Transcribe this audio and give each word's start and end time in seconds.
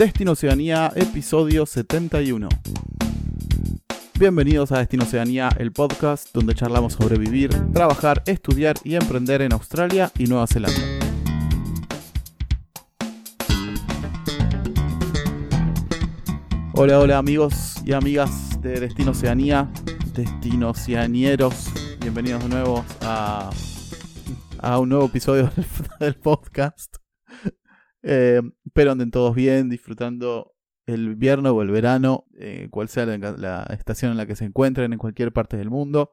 Destino 0.00 0.32
Oceanía, 0.32 0.90
episodio 0.96 1.66
71. 1.66 2.48
Bienvenidos 4.18 4.72
a 4.72 4.78
Destino 4.78 5.04
Oceanía, 5.04 5.50
el 5.58 5.72
podcast 5.72 6.32
donde 6.32 6.54
charlamos 6.54 6.94
sobre 6.94 7.18
vivir, 7.18 7.50
trabajar, 7.74 8.22
estudiar 8.24 8.76
y 8.82 8.94
emprender 8.94 9.42
en 9.42 9.52
Australia 9.52 10.10
y 10.16 10.24
Nueva 10.24 10.46
Zelanda. 10.46 10.80
Hola, 16.72 16.98
hola 16.98 17.18
amigos 17.18 17.74
y 17.84 17.92
amigas 17.92 18.58
de 18.62 18.80
Destino 18.80 19.10
Oceanía, 19.10 19.70
Destino 20.14 20.70
Oceanieros, 20.70 21.66
bienvenidos 22.00 22.42
de 22.44 22.48
nuevo 22.48 22.86
a, 23.02 23.50
a 24.60 24.78
un 24.78 24.88
nuevo 24.88 25.04
episodio 25.04 25.50
del 26.00 26.14
podcast. 26.14 26.99
Eh, 28.02 28.40
espero 28.64 28.92
anden 28.92 29.10
todos 29.10 29.34
bien, 29.34 29.68
disfrutando 29.68 30.54
el 30.86 31.04
invierno 31.06 31.50
o 31.52 31.62
el 31.62 31.70
verano, 31.70 32.26
eh, 32.38 32.68
cual 32.70 32.88
sea 32.88 33.06
la, 33.06 33.18
la, 33.18 33.62
estación 33.70 34.10
en 34.12 34.16
la 34.16 34.26
que 34.26 34.36
se 34.36 34.44
encuentren 34.44 34.92
en 34.92 34.98
cualquier 34.98 35.32
parte 35.32 35.56
del 35.56 35.70
mundo. 35.70 36.10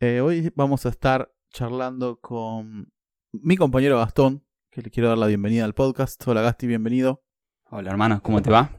Eh, 0.00 0.20
hoy 0.20 0.52
vamos 0.54 0.86
a 0.86 0.90
estar 0.90 1.32
charlando 1.50 2.20
con 2.20 2.92
mi 3.32 3.56
compañero 3.56 3.98
Gastón, 3.98 4.44
que 4.70 4.82
le 4.82 4.90
quiero 4.90 5.08
dar 5.08 5.18
la 5.18 5.26
bienvenida 5.26 5.64
al 5.64 5.74
podcast. 5.74 6.26
Hola 6.28 6.42
Gasti, 6.42 6.66
bienvenido. 6.66 7.24
Hola 7.70 7.90
hermano, 7.90 8.22
¿cómo 8.22 8.40
te 8.42 8.50
va? 8.50 8.70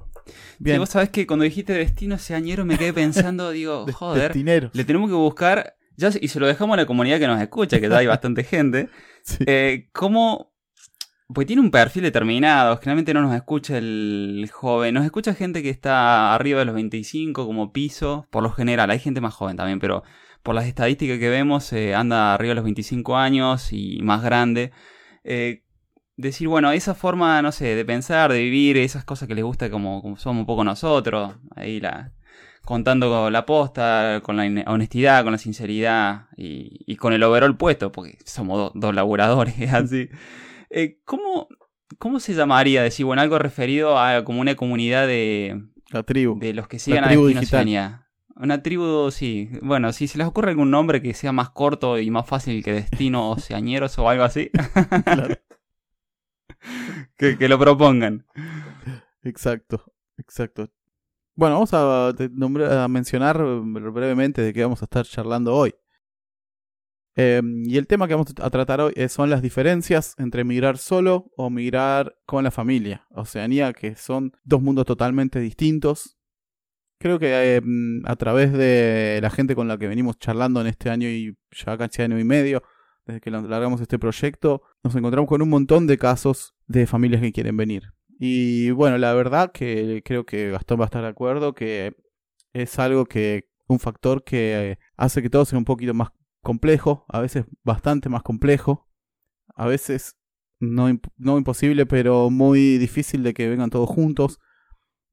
Bien. 0.60 0.76
Sí, 0.76 0.80
vos 0.80 0.90
sabés 0.90 1.10
que 1.10 1.26
cuando 1.28 1.44
dijiste 1.44 1.74
destino 1.74 2.18
seañero 2.18 2.64
me 2.64 2.78
quedé 2.78 2.94
pensando, 2.94 3.50
digo, 3.52 3.86
De- 3.86 3.94
joder, 3.94 4.24
Destineros. 4.30 4.74
le 4.76 4.84
tenemos 4.86 5.10
que 5.10 5.16
buscar, 5.16 5.76
ya, 5.98 6.10
y 6.22 6.28
se 6.28 6.40
lo 6.40 6.48
dejamos 6.48 6.76
a 6.76 6.82
la 6.82 6.86
comunidad 6.86 7.20
que 7.20 7.28
nos 7.28 7.42
escucha, 7.42 7.80
que 7.82 7.90
ya 7.90 7.98
hay 7.98 8.08
bastante 8.08 8.44
gente, 8.44 8.90
Sí. 9.24 9.44
eh, 9.48 9.90
¿cómo...? 9.92 10.49
Pues 11.32 11.46
tiene 11.46 11.62
un 11.62 11.70
perfil 11.70 12.02
determinado, 12.04 12.78
generalmente 12.78 13.14
no 13.14 13.22
nos 13.22 13.36
escucha 13.36 13.78
el 13.78 14.50
joven, 14.52 14.96
nos 14.96 15.06
escucha 15.06 15.36
gente 15.36 15.62
que 15.62 15.70
está 15.70 16.34
arriba 16.34 16.58
de 16.60 16.66
los 16.66 16.74
25 16.74 17.46
como 17.46 17.72
piso, 17.72 18.26
por 18.32 18.42
lo 18.42 18.50
general, 18.52 18.90
hay 18.90 18.98
gente 18.98 19.22
más 19.22 19.36
joven 19.36 19.56
también, 19.56 19.80
pero 19.80 20.02
por 20.42 20.56
las 20.56 20.66
estadísticas 20.66 21.20
que 21.20 21.30
vemos 21.30 21.72
eh, 21.72 21.94
anda 21.94 22.34
arriba 22.34 22.50
de 22.52 22.56
los 22.56 22.64
25 22.64 23.16
años 23.16 23.72
y 23.74 24.00
más 24.02 24.24
grande. 24.24 24.72
Eh, 25.24 25.62
decir, 26.18 26.48
bueno, 26.48 26.72
esa 26.72 26.96
forma, 26.96 27.42
no 27.44 27.52
sé, 27.52 27.76
de 27.76 27.86
pensar, 27.86 28.32
de 28.32 28.40
vivir, 28.40 28.78
esas 28.78 29.06
cosas 29.06 29.28
que 29.28 29.36
les 29.36 29.44
gusta 29.44 29.70
como, 29.70 30.02
como 30.02 30.18
somos 30.18 30.42
un 30.42 30.48
poco 30.48 30.64
nosotros, 30.64 31.36
ahí 31.56 31.80
la 31.80 32.12
contando 32.66 33.10
con 33.10 33.34
la 33.34 33.46
posta, 33.46 34.22
con 34.24 34.38
la 34.38 34.64
honestidad, 34.72 35.24
con 35.24 35.32
la 35.34 35.38
sinceridad 35.40 36.28
y, 36.38 36.80
y 36.92 36.96
con 36.98 37.14
el 37.14 37.24
overall 37.24 37.58
puesto, 37.58 37.92
porque 37.92 38.18
somos 38.26 38.58
do- 38.58 38.72
dos 38.80 38.96
laburadores, 38.96 39.56
así. 39.74 40.10
Eh, 40.70 41.00
¿cómo, 41.06 41.48
¿Cómo 41.98 42.20
se 42.20 42.34
llamaría? 42.34 42.84
Decir, 42.84 43.06
bueno, 43.06 43.22
algo 43.22 43.40
referido 43.40 43.98
a 44.00 44.24
como 44.24 44.42
una 44.42 44.56
comunidad 44.56 45.08
de, 45.08 45.64
La 45.92 46.04
tribu. 46.04 46.38
de 46.40 46.54
los 46.54 46.68
que 46.68 46.80
sigan 46.80 47.04
a 47.04 47.08
tribu 47.08 47.24
Destino 47.24 47.42
digital. 47.42 47.60
Oceanía. 47.60 48.06
Una 48.36 48.64
tribu, 48.64 49.12
sí. 49.12 49.50
Bueno, 49.62 49.92
si 49.92 50.08
se 50.08 50.18
les 50.18 50.28
ocurre 50.28 50.52
algún 50.52 50.72
nombre 50.72 51.02
que 51.02 51.14
sea 51.14 51.32
más 51.34 51.50
corto 51.50 52.00
y 52.00 52.10
más 52.10 52.26
fácil 52.28 52.64
que 52.64 52.72
Destino 52.74 53.32
Oceañeros 53.32 53.98
o 54.00 54.08
algo 54.10 54.24
así, 54.24 54.50
Claro. 55.04 55.36
que, 57.18 57.38
que 57.38 57.50
lo 57.50 57.60
propongan. 57.60 58.26
Exacto, 59.24 59.84
exacto. 60.18 60.70
Bueno, 61.36 61.56
vamos 61.56 61.74
a, 61.74 62.84
a 62.84 62.88
mencionar 62.88 63.38
brevemente 63.44 64.42
de 64.42 64.54
qué 64.54 64.64
vamos 64.64 64.82
a 64.82 64.86
estar 64.86 65.06
charlando 65.06 65.56
hoy. 65.56 65.74
Eh, 67.22 67.42
y 67.66 67.78
el 67.78 67.86
tema 67.86 68.08
que 68.08 68.14
vamos 68.14 68.34
a 68.42 68.50
tratar 68.50 68.80
hoy 68.80 68.94
eh, 68.96 69.10
son 69.10 69.30
las 69.30 69.42
diferencias 69.42 70.16
entre 70.20 70.46
migrar 70.46 70.78
solo 70.78 71.30
o 71.36 71.50
migrar 71.50 72.16
con 72.26 72.46
la 72.46 72.52
familia. 72.52 73.06
Oceanía, 73.10 73.74
que 73.74 73.96
son 73.96 74.32
dos 74.46 74.62
mundos 74.62 74.86
totalmente 74.86 75.42
distintos. 75.42 76.18
Creo 76.98 77.20
que 77.20 77.62
mm, 77.62 78.06
a 78.06 78.16
través 78.16 78.54
de 78.54 79.20
la 79.22 79.30
gente 79.30 79.54
con 79.54 79.68
la 79.68 79.78
que 79.78 79.90
venimos 79.90 80.18
charlando 80.18 80.62
en 80.62 80.68
este 80.68 80.90
año 80.90 81.10
y 81.10 81.36
ya 81.52 81.78
casi 81.78 82.04
año 82.04 82.18
y 82.18 82.24
medio, 82.24 82.64
desde 83.06 83.20
que 83.20 83.32
largamos 83.32 83.82
este 83.82 84.00
proyecto, 84.00 84.62
nos 84.82 84.96
encontramos 84.96 85.28
con 85.28 85.42
un 85.42 85.50
montón 85.50 85.88
de 85.88 85.98
casos 85.98 86.56
de 86.68 86.88
familias 86.88 87.22
que 87.22 87.34
quieren 87.34 87.58
venir. 87.58 87.92
Y 88.18 88.72
bueno, 88.72 88.98
la 88.98 89.14
verdad 89.14 89.52
que 89.52 90.04
creo 90.06 90.26
que 90.26 90.52
Gastón 90.52 90.80
va 90.80 90.86
a 90.86 90.86
estar 90.86 91.02
de 91.02 91.10
acuerdo 91.10 91.54
que 91.54 91.98
es 92.54 92.80
algo 92.80 93.06
que, 93.06 93.50
un 93.68 93.80
factor 93.80 94.24
que 94.24 94.72
eh, 94.72 94.80
hace 94.96 95.22
que 95.22 95.30
todo 95.30 95.44
sea 95.44 95.60
un 95.60 95.66
poquito 95.66 95.94
más 95.94 96.12
complejo, 96.42 97.06
a 97.10 97.20
veces 97.22 97.46
bastante 97.64 98.10
más 98.10 98.24
complejo, 98.24 98.88
a 99.56 99.68
veces 99.68 100.18
no, 100.60 100.90
no 101.18 101.38
imposible, 101.38 101.86
pero 101.86 102.30
muy 102.30 102.78
difícil 102.78 103.24
de 103.24 103.34
que 103.34 103.50
vengan 103.50 103.70
todos 103.70 103.90
juntos. 103.90 104.40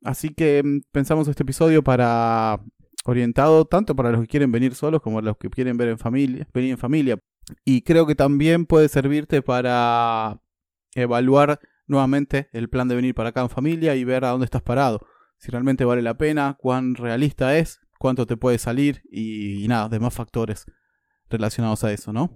Así 0.02 0.30
que 0.30 0.62
mm, 0.62 0.80
pensamos 0.92 1.28
este 1.28 1.42
episodio 1.42 1.82
para 1.82 2.60
orientado 3.04 3.64
tanto 3.66 3.94
para 3.94 4.10
los 4.10 4.20
que 4.22 4.26
quieren 4.26 4.50
venir 4.50 4.74
solos 4.74 5.00
como 5.00 5.20
los 5.20 5.36
que 5.36 5.48
quieren 5.48 5.76
ver 5.76 5.88
en 5.88 5.98
familia, 5.98 6.48
venir 6.52 6.72
en 6.72 6.78
familia. 6.78 7.18
Y 7.64 7.82
creo 7.82 8.06
que 8.06 8.16
también 8.16 8.66
puede 8.66 8.88
servirte 8.88 9.42
para 9.42 10.42
evaluar 10.94 11.60
nuevamente 11.86 12.48
el 12.52 12.68
plan 12.68 12.88
de 12.88 12.96
venir 12.96 13.14
para 13.14 13.28
acá 13.28 13.42
en 13.42 13.50
familia 13.50 13.94
y 13.94 14.02
ver 14.04 14.24
a 14.24 14.30
dónde 14.30 14.46
estás 14.46 14.62
parado. 14.62 15.06
Si 15.38 15.50
realmente 15.52 15.84
vale 15.84 16.02
la 16.02 16.18
pena, 16.18 16.56
cuán 16.58 16.96
realista 16.96 17.56
es, 17.56 17.80
cuánto 17.98 18.26
te 18.26 18.36
puede 18.36 18.58
salir 18.58 19.02
y, 19.10 19.64
y 19.64 19.68
nada, 19.68 19.88
demás 19.88 20.14
factores 20.14 20.66
relacionados 21.28 21.84
a 21.84 21.92
eso, 21.92 22.12
¿no? 22.12 22.30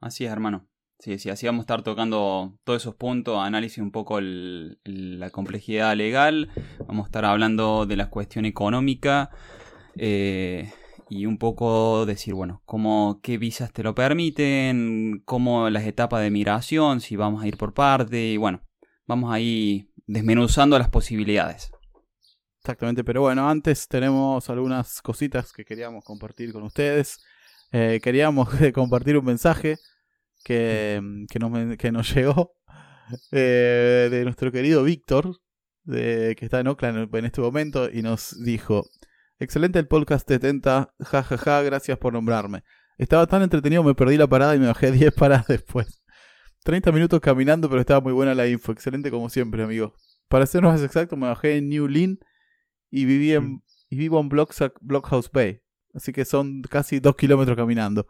Así 0.00 0.24
es, 0.24 0.30
hermano. 0.32 0.68
Sí, 0.98 1.18
sí, 1.18 1.28
así 1.28 1.44
vamos 1.46 1.60
a 1.60 1.64
estar 1.64 1.82
tocando 1.82 2.58
todos 2.64 2.82
esos 2.82 2.94
puntos, 2.94 3.38
análisis 3.38 3.78
un 3.78 3.90
poco 3.90 4.18
el- 4.18 4.78
el- 4.84 5.20
la 5.20 5.28
complejidad 5.30 5.94
legal, 5.94 6.48
vamos 6.86 7.04
a 7.04 7.08
estar 7.08 7.24
hablando 7.26 7.84
de 7.84 7.96
la 7.96 8.08
cuestión 8.08 8.46
económica 8.46 9.30
eh, 9.98 10.72
y 11.10 11.26
un 11.26 11.36
poco 11.38 12.06
decir, 12.06 12.32
bueno, 12.34 12.62
cómo, 12.64 13.20
qué 13.22 13.36
visas 13.38 13.72
te 13.72 13.82
lo 13.82 13.94
permiten, 13.94 15.22
cómo 15.26 15.68
las 15.70 15.84
etapas 15.84 16.22
de 16.22 16.30
migración, 16.30 17.00
si 17.00 17.16
vamos 17.16 17.42
a 17.42 17.46
ir 17.46 17.56
por 17.58 17.74
parte, 17.74 18.32
y 18.32 18.36
bueno, 18.38 18.62
vamos 19.06 19.30
ahí 19.32 19.90
desmenuzando 20.06 20.78
las 20.78 20.88
posibilidades. 20.88 21.70
Exactamente, 22.60 23.04
pero 23.04 23.20
bueno, 23.20 23.48
antes 23.48 23.86
tenemos 23.86 24.48
algunas 24.50 25.00
cositas 25.02 25.52
que 25.52 25.64
queríamos 25.64 26.04
compartir 26.04 26.52
con 26.52 26.62
ustedes. 26.64 27.18
Eh, 27.78 28.00
queríamos 28.00 28.48
compartir 28.72 29.18
un 29.18 29.26
mensaje 29.26 29.76
que, 30.42 30.98
que, 31.28 31.38
nos, 31.38 31.76
que 31.76 31.92
nos 31.92 32.10
llegó 32.14 32.54
eh, 33.32 34.08
de 34.10 34.24
nuestro 34.24 34.50
querido 34.50 34.82
Víctor, 34.82 35.36
de, 35.84 36.34
que 36.38 36.46
está 36.46 36.60
en 36.60 36.68
Oakland 36.68 37.14
en 37.14 37.24
este 37.26 37.42
momento, 37.42 37.90
y 37.92 38.00
nos 38.00 38.42
dijo, 38.42 38.86
excelente 39.38 39.78
el 39.78 39.88
podcast 39.88 40.26
de 40.26 40.38
Tenta, 40.38 40.94
jajaja, 41.00 41.36
ja, 41.36 41.44
ja, 41.58 41.62
gracias 41.64 41.98
por 41.98 42.14
nombrarme. 42.14 42.62
Estaba 42.96 43.26
tan 43.26 43.42
entretenido, 43.42 43.84
me 43.84 43.94
perdí 43.94 44.16
la 44.16 44.26
parada 44.26 44.56
y 44.56 44.58
me 44.58 44.68
bajé 44.68 44.90
10 44.92 45.12
paradas 45.12 45.46
después. 45.46 46.02
30 46.64 46.92
minutos 46.92 47.20
caminando, 47.20 47.68
pero 47.68 47.82
estaba 47.82 48.00
muy 48.00 48.14
buena 48.14 48.34
la 48.34 48.48
info, 48.48 48.72
excelente 48.72 49.10
como 49.10 49.28
siempre, 49.28 49.62
amigo. 49.62 49.92
Para 50.28 50.46
ser 50.46 50.62
más 50.62 50.82
exacto, 50.82 51.18
me 51.18 51.26
bajé 51.26 51.58
en 51.58 51.68
New 51.68 51.88
Lynn 51.88 52.20
y 52.90 53.04
viví 53.04 53.34
en, 53.34 53.62
y 53.90 53.98
vivo 53.98 54.18
en 54.18 54.30
Blockhouse 54.30 55.30
Bay. 55.30 55.60
Así 55.96 56.12
que 56.12 56.24
son 56.26 56.62
casi 56.62 57.00
dos 57.00 57.16
kilómetros 57.16 57.56
caminando. 57.56 58.06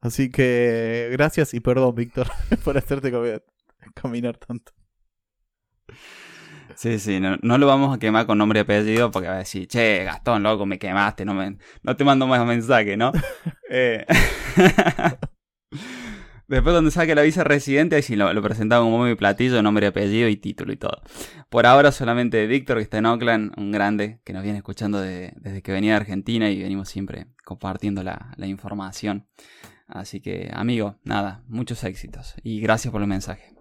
Así 0.00 0.30
que 0.30 1.08
gracias 1.12 1.54
y 1.54 1.60
perdón, 1.60 1.94
Víctor, 1.94 2.28
por 2.64 2.78
hacerte 2.78 3.12
cami- 3.12 3.42
caminar 3.94 4.36
tanto. 4.38 4.72
Sí, 6.76 6.98
sí, 7.00 7.18
no, 7.20 7.36
no 7.42 7.58
lo 7.58 7.66
vamos 7.66 7.94
a 7.94 7.98
quemar 7.98 8.26
con 8.26 8.38
nombre 8.38 8.60
y 8.60 8.62
apellido 8.62 9.10
porque 9.10 9.28
va 9.28 9.34
a 9.34 9.38
decir, 9.38 9.66
che, 9.66 10.04
Gastón, 10.04 10.42
loco, 10.44 10.64
me 10.64 10.78
quemaste, 10.78 11.24
no, 11.24 11.34
me, 11.34 11.58
no 11.82 11.96
te 11.96 12.04
mando 12.04 12.26
más 12.26 12.44
mensaje, 12.46 12.96
¿no? 12.96 13.12
Eh, 13.70 14.06
Después 16.48 16.74
donde 16.74 16.90
saque 16.90 17.14
la 17.14 17.22
visa 17.22 17.44
residente, 17.44 17.96
ahí 17.96 18.02
sí 18.02 18.16
lo, 18.16 18.32
lo 18.32 18.42
presentaba 18.42 18.82
como 18.82 19.04
mi 19.04 19.14
platillo, 19.14 19.62
nombre 19.62 19.86
apellido 19.86 20.28
y 20.28 20.36
título 20.36 20.72
y 20.72 20.76
todo. 20.76 21.02
Por 21.50 21.66
ahora 21.66 21.92
solamente 21.92 22.46
Víctor, 22.46 22.78
que 22.78 22.82
está 22.84 22.98
en 22.98 23.06
Oakland, 23.06 23.52
un 23.58 23.70
grande, 23.70 24.20
que 24.24 24.32
nos 24.32 24.42
viene 24.42 24.56
escuchando 24.58 24.98
de- 25.00 25.34
desde 25.36 25.60
que 25.62 25.72
venía 25.72 25.90
de 25.92 25.96
Argentina 25.98 26.50
y 26.50 26.62
venimos 26.62 26.88
siempre 26.88 27.26
compartiendo 27.44 28.02
la, 28.02 28.32
la 28.38 28.46
información. 28.46 29.26
Así 29.86 30.20
que, 30.20 30.50
amigo, 30.52 30.96
nada, 31.04 31.42
muchos 31.48 31.84
éxitos 31.84 32.34
y 32.42 32.60
gracias 32.60 32.92
por 32.92 33.02
el 33.02 33.08
mensaje. 33.08 33.54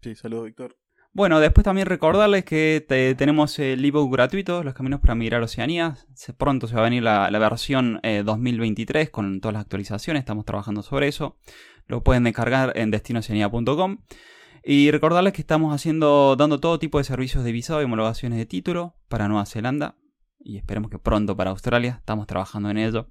Sí, 0.00 0.14
saludos, 0.14 0.44
Víctor. 0.46 0.76
Bueno, 1.14 1.40
después 1.40 1.64
también 1.64 1.86
recordarles 1.86 2.44
que 2.44 2.84
te- 2.86 3.14
tenemos 3.14 3.58
el 3.58 3.84
ebook 3.84 4.12
gratuito, 4.12 4.62
Los 4.62 4.74
Caminos 4.74 5.00
para 5.00 5.14
Migrar 5.14 5.42
Oceanía. 5.42 5.96
Se- 6.14 6.32
pronto 6.32 6.68
se 6.68 6.74
va 6.74 6.82
a 6.82 6.84
venir 6.84 7.02
la, 7.02 7.28
versión 7.38 7.98
eh, 8.02 8.22
2023 8.24 9.10
con 9.10 9.40
todas 9.40 9.54
las 9.54 9.62
actualizaciones, 9.62 10.20
estamos 10.20 10.44
trabajando 10.44 10.82
sobre 10.82 11.08
eso. 11.08 11.36
Lo 11.86 12.04
pueden 12.04 12.24
descargar 12.24 12.72
en 12.76 12.90
destinoceanía.com. 12.90 13.98
Y 14.62 14.90
recordarles 14.90 15.32
que 15.32 15.40
estamos 15.40 15.74
haciendo, 15.74 16.36
dando 16.36 16.60
todo 16.60 16.78
tipo 16.78 16.98
de 16.98 17.04
servicios 17.04 17.42
de 17.42 17.52
visado 17.52 17.80
y 17.80 17.84
homologaciones 17.84 18.38
de 18.38 18.44
título 18.46 18.94
para 19.08 19.26
Nueva 19.26 19.46
Zelanda. 19.46 19.96
Y 20.38 20.58
esperemos 20.58 20.90
que 20.90 20.98
pronto 20.98 21.36
para 21.36 21.50
Australia. 21.50 21.96
Estamos 21.98 22.26
trabajando 22.26 22.68
en 22.70 22.76
ello. 22.78 23.08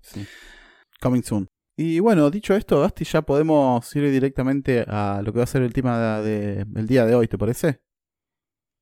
Coming 1.02 1.24
soon. 1.24 1.48
Y 1.76 2.00
bueno, 2.00 2.30
dicho 2.30 2.56
esto, 2.56 2.80
Gasti, 2.82 3.06
ya 3.06 3.22
podemos 3.22 3.96
ir 3.96 4.10
directamente 4.12 4.86
a 4.88 5.22
lo 5.24 5.32
que 5.34 5.40
va 5.40 5.44
a 5.44 5.48
ser 5.48 5.62
el 5.64 5.74
tema 5.74 6.20
de- 6.22 6.30
de- 6.58 6.66
del 6.66 6.88
día 6.88 7.06
de 7.06 7.16
hoy, 7.16 7.28
¿te 7.28 7.38
parece? 7.38 7.80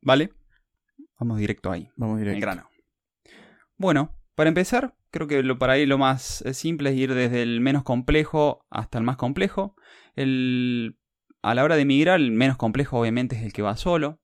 ¿Vale? 0.01 0.31
Vamos 1.19 1.37
directo 1.39 1.71
ahí. 1.71 1.89
Vamos 1.95 2.15
en 2.21 2.27
el 2.27 2.33
directo. 2.35 2.45
grano. 2.45 2.69
Bueno, 3.77 4.15
para 4.35 4.49
empezar, 4.49 4.95
creo 5.11 5.27
que 5.27 5.43
lo, 5.43 5.57
para 5.57 5.73
ahí 5.73 5.85
lo 5.85 5.97
más 5.97 6.41
eh, 6.43 6.53
simple 6.53 6.91
es 6.91 6.95
ir 6.97 7.13
desde 7.13 7.41
el 7.41 7.61
menos 7.61 7.83
complejo 7.83 8.65
hasta 8.69 8.97
el 8.97 9.03
más 9.03 9.17
complejo. 9.17 9.75
El, 10.15 10.97
a 11.41 11.55
la 11.55 11.63
hora 11.63 11.75
de 11.75 11.83
emigrar, 11.83 12.19
el 12.19 12.31
menos 12.31 12.57
complejo 12.57 12.99
obviamente 12.99 13.35
es 13.35 13.43
el 13.43 13.53
que 13.53 13.61
va 13.61 13.77
solo. 13.77 14.19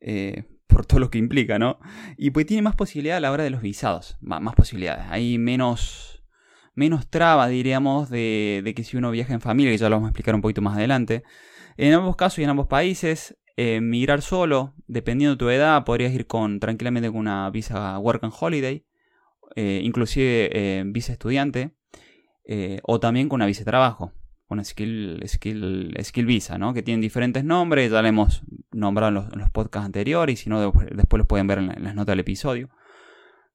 eh, 0.00 0.44
por 0.66 0.86
todo 0.86 0.98
lo 0.98 1.08
que 1.10 1.18
implica, 1.18 1.58
¿no? 1.58 1.78
Y 2.16 2.30
pues 2.30 2.46
tiene 2.46 2.62
más 2.62 2.74
posibilidad 2.74 3.18
a 3.18 3.20
la 3.20 3.30
hora 3.30 3.44
de 3.44 3.50
los 3.50 3.62
visados. 3.62 4.16
Más, 4.20 4.40
más 4.40 4.56
posibilidades. 4.56 5.04
Hay 5.08 5.38
menos, 5.38 6.24
menos 6.74 7.08
trabas, 7.08 7.50
diríamos, 7.50 8.10
de, 8.10 8.60
de 8.64 8.74
que 8.74 8.82
si 8.82 8.96
uno 8.96 9.12
viaja 9.12 9.34
en 9.34 9.40
familia, 9.40 9.70
que 9.70 9.78
ya 9.78 9.88
lo 9.88 9.96
vamos 9.96 10.08
a 10.08 10.10
explicar 10.10 10.34
un 10.34 10.40
poquito 10.40 10.62
más 10.62 10.76
adelante. 10.76 11.22
En 11.76 11.92
ambos 11.92 12.16
casos 12.16 12.40
y 12.40 12.44
en 12.44 12.50
ambos 12.50 12.66
países, 12.66 13.36
eh, 13.56 13.80
migrar 13.80 14.22
solo, 14.22 14.74
dependiendo 14.86 15.34
de 15.34 15.38
tu 15.38 15.48
edad, 15.50 15.84
podrías 15.84 16.12
ir 16.12 16.26
con 16.26 16.60
tranquilamente 16.60 17.08
con 17.10 17.18
una 17.20 17.48
visa 17.50 17.98
Work 17.98 18.24
and 18.24 18.32
Holiday, 18.38 18.84
eh, 19.56 19.80
inclusive 19.84 20.50
eh, 20.52 20.82
visa 20.86 21.12
estudiante, 21.12 21.70
eh, 22.46 22.80
o 22.82 23.00
también 23.00 23.28
con 23.28 23.36
una 23.36 23.46
visa 23.46 23.60
de 23.60 23.66
trabajo, 23.70 24.12
una 24.48 24.64
skill, 24.64 25.22
skill, 25.26 25.96
skill 26.02 26.26
visa, 26.26 26.58
¿no? 26.58 26.74
Que 26.74 26.82
tienen 26.82 27.00
diferentes 27.00 27.44
nombres, 27.44 27.90
ya 27.90 28.02
la 28.02 28.08
hemos 28.08 28.42
nombrado 28.72 29.08
en 29.08 29.14
los, 29.14 29.36
los 29.36 29.50
podcasts 29.50 29.86
anteriores, 29.86 30.40
y 30.40 30.42
si 30.44 30.50
no, 30.50 30.60
después, 30.60 31.18
los 31.18 31.26
pueden 31.26 31.46
ver 31.46 31.58
en, 31.58 31.68
la- 31.68 31.74
en 31.74 31.84
las 31.84 31.94
notas 31.94 32.12
del 32.12 32.20
episodio. 32.20 32.68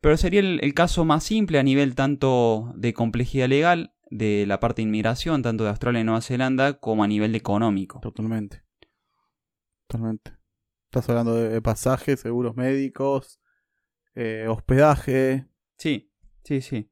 Pero 0.01 0.15
sería 0.15 0.39
el, 0.39 0.73
caso 0.73 1.03
más 1.03 1.23
simple 1.25 1.59
a 1.59 1.63
nivel 1.63 1.93
tanto 1.93 2.71
de 2.77 2.93
complejidad 2.93 3.49
legal, 3.49 3.93
de 4.09 4.45
la 4.47 4.59
parte 4.59 4.81
de 4.81 4.87
inmigración, 4.87 5.43
tanto 5.43 5.65
de 5.65 5.69
Australia 5.71 6.01
y 6.01 6.03
Nueva 6.05 6.21
Zelanda, 6.21 6.79
como 6.79 7.03
a 7.03 7.07
nivel 7.07 7.35
económico. 7.35 7.99
Totalmente. 7.99 8.63
Totalmente. 9.89 10.33
Estás 10.85 11.09
hablando 11.09 11.33
de 11.33 11.61
pasajes, 11.63 12.19
seguros 12.19 12.55
médicos, 12.55 13.39
eh, 14.13 14.45
hospedaje. 14.47 15.47
Sí, 15.77 16.11
sí, 16.43 16.61
sí. 16.61 16.91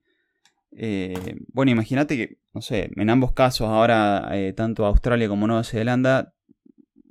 Eh, 0.72 1.36
bueno, 1.54 1.72
imagínate 1.72 2.18
que, 2.18 2.40
no 2.56 2.62
sé, 2.62 2.90
en 2.96 3.10
ambos 3.12 3.34
casos 3.34 3.68
ahora, 3.68 4.28
eh, 4.32 4.52
tanto 4.54 4.84
Australia 4.88 5.28
como 5.28 5.46
Nueva 5.46 5.64
Zelanda, 5.64 6.34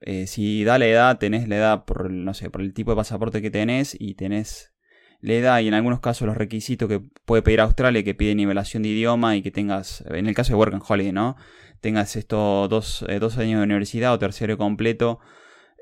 eh, 0.00 0.26
si 0.26 0.64
da 0.64 0.76
la 0.78 0.86
edad, 0.86 1.18
tenés 1.18 1.48
la 1.48 1.56
edad 1.56 1.84
por, 1.84 2.10
no 2.10 2.34
sé, 2.34 2.50
por 2.50 2.62
el 2.62 2.74
tipo 2.74 2.90
de 2.90 2.96
pasaporte 2.96 3.40
que 3.40 3.52
tenés 3.52 3.96
y 3.96 4.14
tenés 4.14 4.74
la 5.20 5.34
edad 5.34 5.60
y 5.60 5.68
en 5.68 5.74
algunos 5.74 6.00
casos 6.00 6.26
los 6.26 6.36
requisitos 6.36 6.88
que 6.88 7.00
puede 7.24 7.42
pedir 7.42 7.60
Australia, 7.60 8.02
que 8.02 8.16
pide 8.16 8.34
nivelación 8.34 8.82
de 8.82 8.88
idioma 8.88 9.36
y 9.36 9.42
que 9.42 9.52
tengas, 9.52 10.02
en 10.08 10.26
el 10.26 10.34
caso 10.34 10.52
de 10.52 10.56
Work 10.56 10.74
and 10.74 10.82
Holiday, 10.86 11.12
¿no? 11.12 11.36
Tengas 11.80 12.16
estos 12.16 12.68
dos, 12.68 13.06
dos 13.20 13.38
años 13.38 13.60
de 13.60 13.64
universidad 13.64 14.12
o 14.14 14.18
tercero 14.18 14.58
completo, 14.58 15.20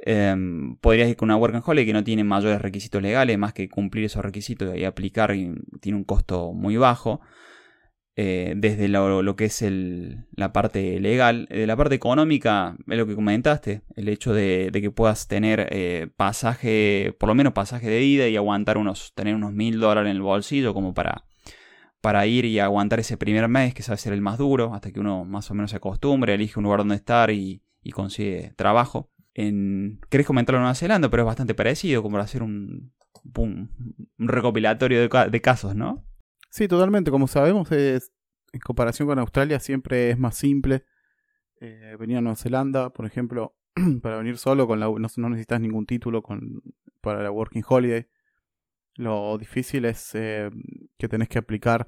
em, 0.07 0.77
podrías 0.77 1.09
ir 1.09 1.17
con 1.17 1.29
una 1.31 1.37
Work 1.37 1.55
and 1.55 1.65
Holiday 1.67 1.87
que 1.87 1.93
no 1.95 2.05
tiene 2.05 2.25
mayores 2.25 2.61
requisitos 2.61 3.01
legales, 3.03 3.39
más 3.39 3.53
que 3.55 3.69
cumplir 3.69 4.05
esos 4.05 4.23
requisitos 4.25 4.77
y 4.77 4.85
aplicar, 4.85 5.35
y 5.35 5.55
tiene 5.81 5.97
un 5.99 6.05
costo 6.05 6.53
muy 6.53 6.77
bajo. 6.77 7.21
eh, 8.17 8.55
desde 8.57 8.87
lo, 8.89 9.23
lo 9.23 9.35
que 9.37 9.47
es 9.47 9.61
el- 9.63 10.27
la 10.37 10.53
parte 10.53 11.01
legal. 11.01 11.47
De 11.51 11.67
la 11.67 11.77
parte 11.77 11.97
económica, 11.97 12.77
es 12.87 12.97
lo 12.97 13.07
que 13.09 13.17
comentaste, 13.17 13.83
el 13.97 14.09
hecho 14.09 14.33
de, 14.33 14.71
que 14.73 14.91
puedas 14.93 15.27
tener 15.27 15.67
eh, 15.73 16.07
pasaje, 16.17 17.15
por 17.19 17.29
lo 17.29 17.35
menos 17.35 17.55
pasaje 17.55 17.89
de 17.89 18.03
ida 18.05 18.29
y 18.29 18.37
aguantar 18.37 18.79
unos, 18.79 19.13
tener 19.15 19.35
unos 19.35 19.53
mil 19.53 19.81
dólares 19.81 20.11
en 20.11 20.17
el 20.17 20.23
bolsillo 20.23 20.75
como 20.75 20.95
para, 20.95 21.25
para 22.01 22.25
ir 22.27 22.45
y 22.45 22.61
aguantar 22.61 23.01
ese 23.01 23.17
primer 23.17 23.49
mes 23.49 23.75
que 23.75 23.83
sabe 23.83 23.99
ser 23.99 24.13
el 24.13 24.21
más 24.21 24.39
duro, 24.39 24.75
hasta 24.75 24.93
que 24.93 25.01
uno 25.01 25.25
más 25.25 25.51
o 25.51 25.55
menos 25.55 25.73
se 25.73 25.79
acostumbre, 25.79 26.35
elige 26.35 26.61
un 26.61 26.65
lugar 26.65 26.81
donde 26.81 26.95
estar 26.97 27.33
y 27.33 27.63
consigue 27.93 28.53
trabajo. 28.57 29.11
En, 29.35 30.01
querés 30.11 30.27
comentarlo 30.27 30.59
en 30.59 30.63
Nueva 30.63 30.75
Zelanda, 30.77 31.11
pero 31.11 31.25
es 31.25 31.27
bastante 31.27 31.55
parecido, 31.55 32.03
como 32.03 32.19
hacer 32.19 32.43
un, 32.43 32.93
un, 33.37 33.71
recopilatorio 34.19 35.01
de, 35.01 35.09
ca- 35.09 35.29
de 35.29 35.41
casos, 35.41 35.75
¿no? 35.75 36.07
Sí, 36.51 36.69
totalmente. 36.69 37.11
Como 37.11 37.27
sabemos, 37.27 37.71
en 37.73 38.01
comparación 38.65 39.09
con 39.09 39.19
Australia 39.19 39.59
siempre 39.59 40.11
es 40.11 40.19
más 40.19 40.37
simple. 40.37 40.85
Eh, 41.61 41.97
venir 41.99 42.19
a 42.19 42.21
Nueva 42.21 42.37
Zelanda, 42.37 42.91
por 42.91 43.07
ejemplo, 43.07 43.57
para 44.03 44.19
venir 44.19 44.39
solo, 44.39 44.69
no, 44.77 45.29
necesitas 45.29 45.61
ningún 45.61 45.87
título 45.87 46.23
para 47.01 47.23
la 47.23 47.31
Working 47.31 47.65
Holiday. 47.67 48.07
Lo 48.97 49.37
difícil 49.39 49.85
es 49.87 50.11
eh, 50.15 50.49
que 50.97 51.09
tenés 51.09 51.29
que 51.29 51.39
aplicar 51.39 51.87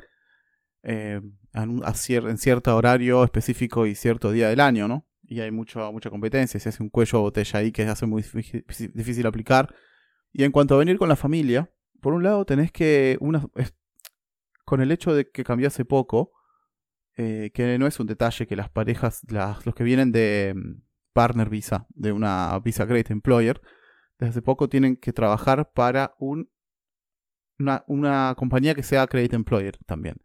eh, 0.82 1.20
en 1.54 2.38
cierto 2.38 2.76
horario 2.76 3.22
específico 3.22 3.86
y 3.86 3.94
cierto 3.94 4.32
día 4.32 4.48
del 4.48 4.60
año, 4.60 4.88
¿no? 4.88 5.05
Y 5.28 5.40
hay 5.40 5.50
mucho, 5.50 5.90
mucha 5.92 6.10
competencia, 6.10 6.60
se 6.60 6.68
hace 6.68 6.82
un 6.82 6.88
cuello 6.88 7.20
botella 7.20 7.58
ahí 7.58 7.72
que 7.72 7.82
hace 7.84 8.06
muy 8.06 8.22
difícil, 8.22 9.26
aplicar. 9.26 9.74
Y 10.32 10.44
en 10.44 10.52
cuanto 10.52 10.74
a 10.74 10.78
venir 10.78 10.98
con 10.98 11.08
la 11.08 11.16
familia, 11.16 11.70
por 12.00 12.12
un 12.12 12.22
lado 12.22 12.44
tenés 12.44 12.70
que... 12.70 13.16
Una, 13.20 13.46
con 14.64 14.80
el 14.80 14.92
hecho 14.92 15.14
de 15.14 15.30
que 15.30 15.44
cambió 15.44 15.68
hace 15.68 15.84
poco, 15.84 16.32
eh, 17.16 17.50
que 17.54 17.78
no 17.78 17.86
es 17.86 17.98
un 17.98 18.06
detalle 18.06 18.46
que 18.46 18.56
las 18.56 18.68
parejas, 18.68 19.22
las, 19.30 19.64
los 19.64 19.74
que 19.74 19.84
vienen 19.84 20.12
de 20.12 20.54
mm, 20.54 20.82
partner 21.12 21.48
visa, 21.48 21.86
de 21.90 22.12
una 22.12 22.58
visa 22.58 22.84
Great 22.84 23.10
Employer, 23.10 23.62
desde 24.18 24.30
hace 24.30 24.42
poco 24.42 24.68
tienen 24.68 24.96
que 24.96 25.12
trabajar 25.12 25.72
para 25.72 26.14
un, 26.18 26.50
una, 27.58 27.84
una 27.86 28.34
compañía 28.36 28.74
que 28.74 28.82
sea 28.82 29.06
Great 29.06 29.32
Employer 29.32 29.78
también. 29.86 30.16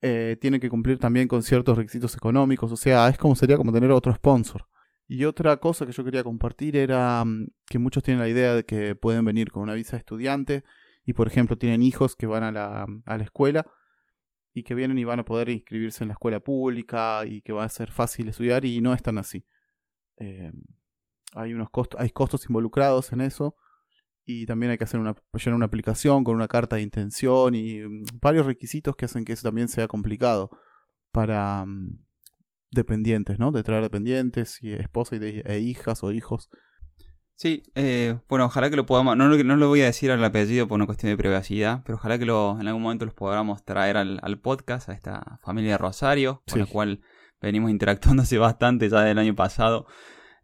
Eh, 0.00 0.36
tienen 0.40 0.60
que 0.60 0.70
cumplir 0.70 0.98
también 0.98 1.26
con 1.26 1.42
ciertos 1.42 1.76
requisitos 1.76 2.14
económicos, 2.14 2.70
o 2.70 2.76
sea, 2.76 3.08
es 3.08 3.18
como 3.18 3.34
sería 3.34 3.56
como 3.56 3.72
tener 3.72 3.90
otro 3.90 4.14
sponsor. 4.14 4.68
Y 5.08 5.24
otra 5.24 5.56
cosa 5.56 5.86
que 5.86 5.92
yo 5.92 6.04
quería 6.04 6.22
compartir 6.22 6.76
era 6.76 7.24
mm, 7.24 7.48
que 7.66 7.78
muchos 7.78 8.02
tienen 8.02 8.20
la 8.20 8.28
idea 8.28 8.54
de 8.54 8.64
que 8.64 8.94
pueden 8.94 9.24
venir 9.24 9.50
con 9.50 9.62
una 9.62 9.74
visa 9.74 9.92
de 9.92 10.00
estudiante 10.00 10.64
y 11.04 11.14
por 11.14 11.26
ejemplo 11.26 11.56
tienen 11.56 11.82
hijos 11.82 12.14
que 12.14 12.26
van 12.26 12.42
a 12.44 12.52
la, 12.52 12.86
a 13.06 13.16
la 13.16 13.24
escuela 13.24 13.66
y 14.52 14.62
que 14.64 14.74
vienen 14.74 14.98
y 14.98 15.04
van 15.04 15.20
a 15.20 15.24
poder 15.24 15.48
inscribirse 15.48 16.04
en 16.04 16.08
la 16.08 16.14
escuela 16.14 16.40
pública 16.40 17.24
y 17.26 17.40
que 17.42 17.52
va 17.52 17.64
a 17.64 17.68
ser 17.68 17.90
fácil 17.90 18.28
estudiar 18.28 18.64
y 18.64 18.80
no 18.80 18.92
es 18.92 19.02
tan 19.02 19.18
así. 19.18 19.46
Eh, 20.18 20.52
hay 21.34 21.54
unos 21.54 21.70
costos, 21.70 22.00
hay 22.00 22.10
costos 22.10 22.46
involucrados 22.46 23.12
en 23.12 23.22
eso 23.22 23.56
y 24.30 24.44
también 24.44 24.70
hay 24.70 24.76
que 24.78 24.84
hacer 24.84 25.00
una, 25.00 25.14
llenar 25.32 25.54
una 25.56 25.64
aplicación 25.66 26.22
con 26.22 26.34
una 26.36 26.48
carta 26.48 26.76
de 26.76 26.82
intención 26.82 27.54
y 27.54 27.80
mm, 27.80 28.02
varios 28.20 28.44
requisitos 28.44 28.94
que 28.94 29.06
hacen 29.06 29.24
que 29.24 29.32
eso 29.32 29.48
también 29.48 29.68
sea 29.68 29.88
complicado 29.88 30.50
para 31.12 31.64
mm, 31.64 31.98
dependientes, 32.70 33.38
¿no? 33.38 33.50
De 33.52 33.62
traer 33.62 33.82
dependientes 33.82 34.58
y 34.62 34.72
esposa 34.72 35.16
y 35.16 35.18
de, 35.18 35.42
e 35.46 35.60
hijas 35.60 36.04
o 36.04 36.12
hijos. 36.12 36.50
Sí, 37.36 37.62
eh, 37.74 38.18
bueno, 38.28 38.46
ojalá 38.46 38.68
que 38.68 38.76
lo 38.76 38.84
podamos, 38.84 39.16
no, 39.16 39.28
lo- 39.28 39.42
no 39.44 39.56
lo 39.56 39.68
voy 39.68 39.80
a 39.80 39.86
decir 39.86 40.10
al 40.10 40.22
apellido 40.24 40.66
por 40.68 40.74
una 40.76 40.86
cuestión 40.86 41.10
de 41.10 41.16
privacidad, 41.16 41.82
pero 41.86 41.96
ojalá 41.96 42.18
que 42.18 42.26
lo, 42.26 42.60
en 42.60 42.66
algún 42.66 42.82
momento 42.82 43.04
los 43.06 43.14
podamos 43.14 43.64
traer 43.64 43.96
al, 43.96 44.18
al 44.22 44.38
podcast, 44.40 44.88
a 44.88 44.92
esta 44.92 45.38
familia 45.42 45.72
de 45.72 45.78
Rosario, 45.78 46.42
con 46.46 46.54
Sí. 46.54 46.58
la 46.58 46.66
cual 46.66 47.00
venimos 47.40 47.70
interactuando 47.70 48.22
hace 48.24 48.38
bastante 48.38 48.88
ya 48.90 49.00
del 49.02 49.18
año 49.18 49.34
pasado. 49.34 49.86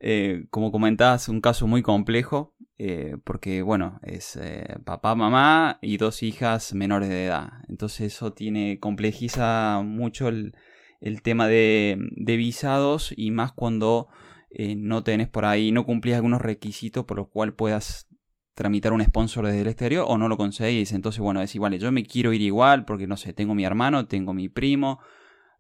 Eh, 0.07 0.47
como 0.51 0.71
comentabas, 0.71 1.29
un 1.29 1.41
caso 1.41 1.67
muy 1.67 1.83
complejo, 1.83 2.54
eh, 2.77 3.17
porque 3.25 3.63
bueno, 3.63 4.01
es 4.03 4.37
eh, 4.37 4.77
papá, 4.85 5.15
mamá 5.15 5.79
y 5.81 5.97
dos 5.97 6.23
hijas 6.23 6.75
menores 6.75 7.09
de 7.09 7.27
edad. 7.27 7.53
Entonces 7.69 8.15
eso 8.15 8.33
tiene, 8.33 8.81
complejiza 8.81 9.81
mucho 9.85 10.29
el, 10.29 10.55
el 11.01 11.23
tema 11.23 11.47
de, 11.47 11.99
de 12.17 12.37
visados 12.37 13.13
y 13.17 13.31
más 13.31 13.53
cuando 13.53 14.09
eh, 14.51 14.75
no 14.77 15.03
tenés 15.05 15.29
por 15.29 15.45
ahí, 15.45 15.73
no 15.73 15.85
cumplís 15.85 16.17
algunos 16.17 16.41
requisitos 16.41 17.05
por 17.05 17.19
los 17.19 17.29
cuales 17.29 17.55
puedas 17.55 18.09
tramitar 18.55 18.93
un 18.93 19.03
sponsor 19.03 19.47
desde 19.47 19.63
el 19.63 19.67
exterior 19.67 20.05
o 20.09 20.19
no 20.19 20.29
lo 20.29 20.37
conseguís. 20.37 20.93
Entonces, 20.93 21.21
bueno, 21.21 21.43
es 21.43 21.55
igual, 21.55 21.79
yo 21.79 21.91
me 21.93 22.05
quiero 22.05 22.33
ir 22.33 22.41
igual 22.43 22.85
porque, 22.85 23.07
no 23.07 23.17
sé, 23.17 23.33
tengo 23.33 23.55
mi 23.55 23.65
hermano, 23.65 24.07
tengo 24.07 24.33
mi 24.33 24.49
primo, 24.49 25.01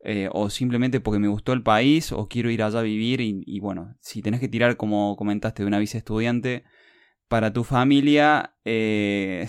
eh, 0.04 0.28
o 0.32 0.50
simplemente 0.50 1.00
porque 1.00 1.18
me 1.18 1.28
gustó 1.28 1.52
el 1.52 1.62
país 1.62 2.12
o 2.12 2.28
quiero 2.28 2.50
ir 2.50 2.62
allá 2.62 2.80
a 2.80 2.82
vivir 2.82 3.20
y, 3.20 3.42
y 3.46 3.60
bueno, 3.60 3.96
si 4.00 4.22
tenés 4.22 4.40
que 4.40 4.48
tirar, 4.48 4.76
como 4.76 5.16
comentaste, 5.16 5.62
de 5.62 5.66
una 5.66 5.78
visa 5.78 5.98
estudiante 5.98 6.64
para 7.28 7.52
tu 7.52 7.64
familia, 7.64 8.54
eh, 8.64 9.48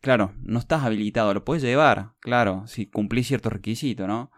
claro, 0.00 0.34
no 0.42 0.58
estás 0.58 0.84
habilitado, 0.84 1.34
lo 1.34 1.44
puedes 1.44 1.62
llevar, 1.62 2.12
claro, 2.20 2.66
si 2.66 2.86
cumplís 2.86 3.28
ciertos 3.28 3.52
requisitos, 3.52 4.06
¿no? 4.06 4.30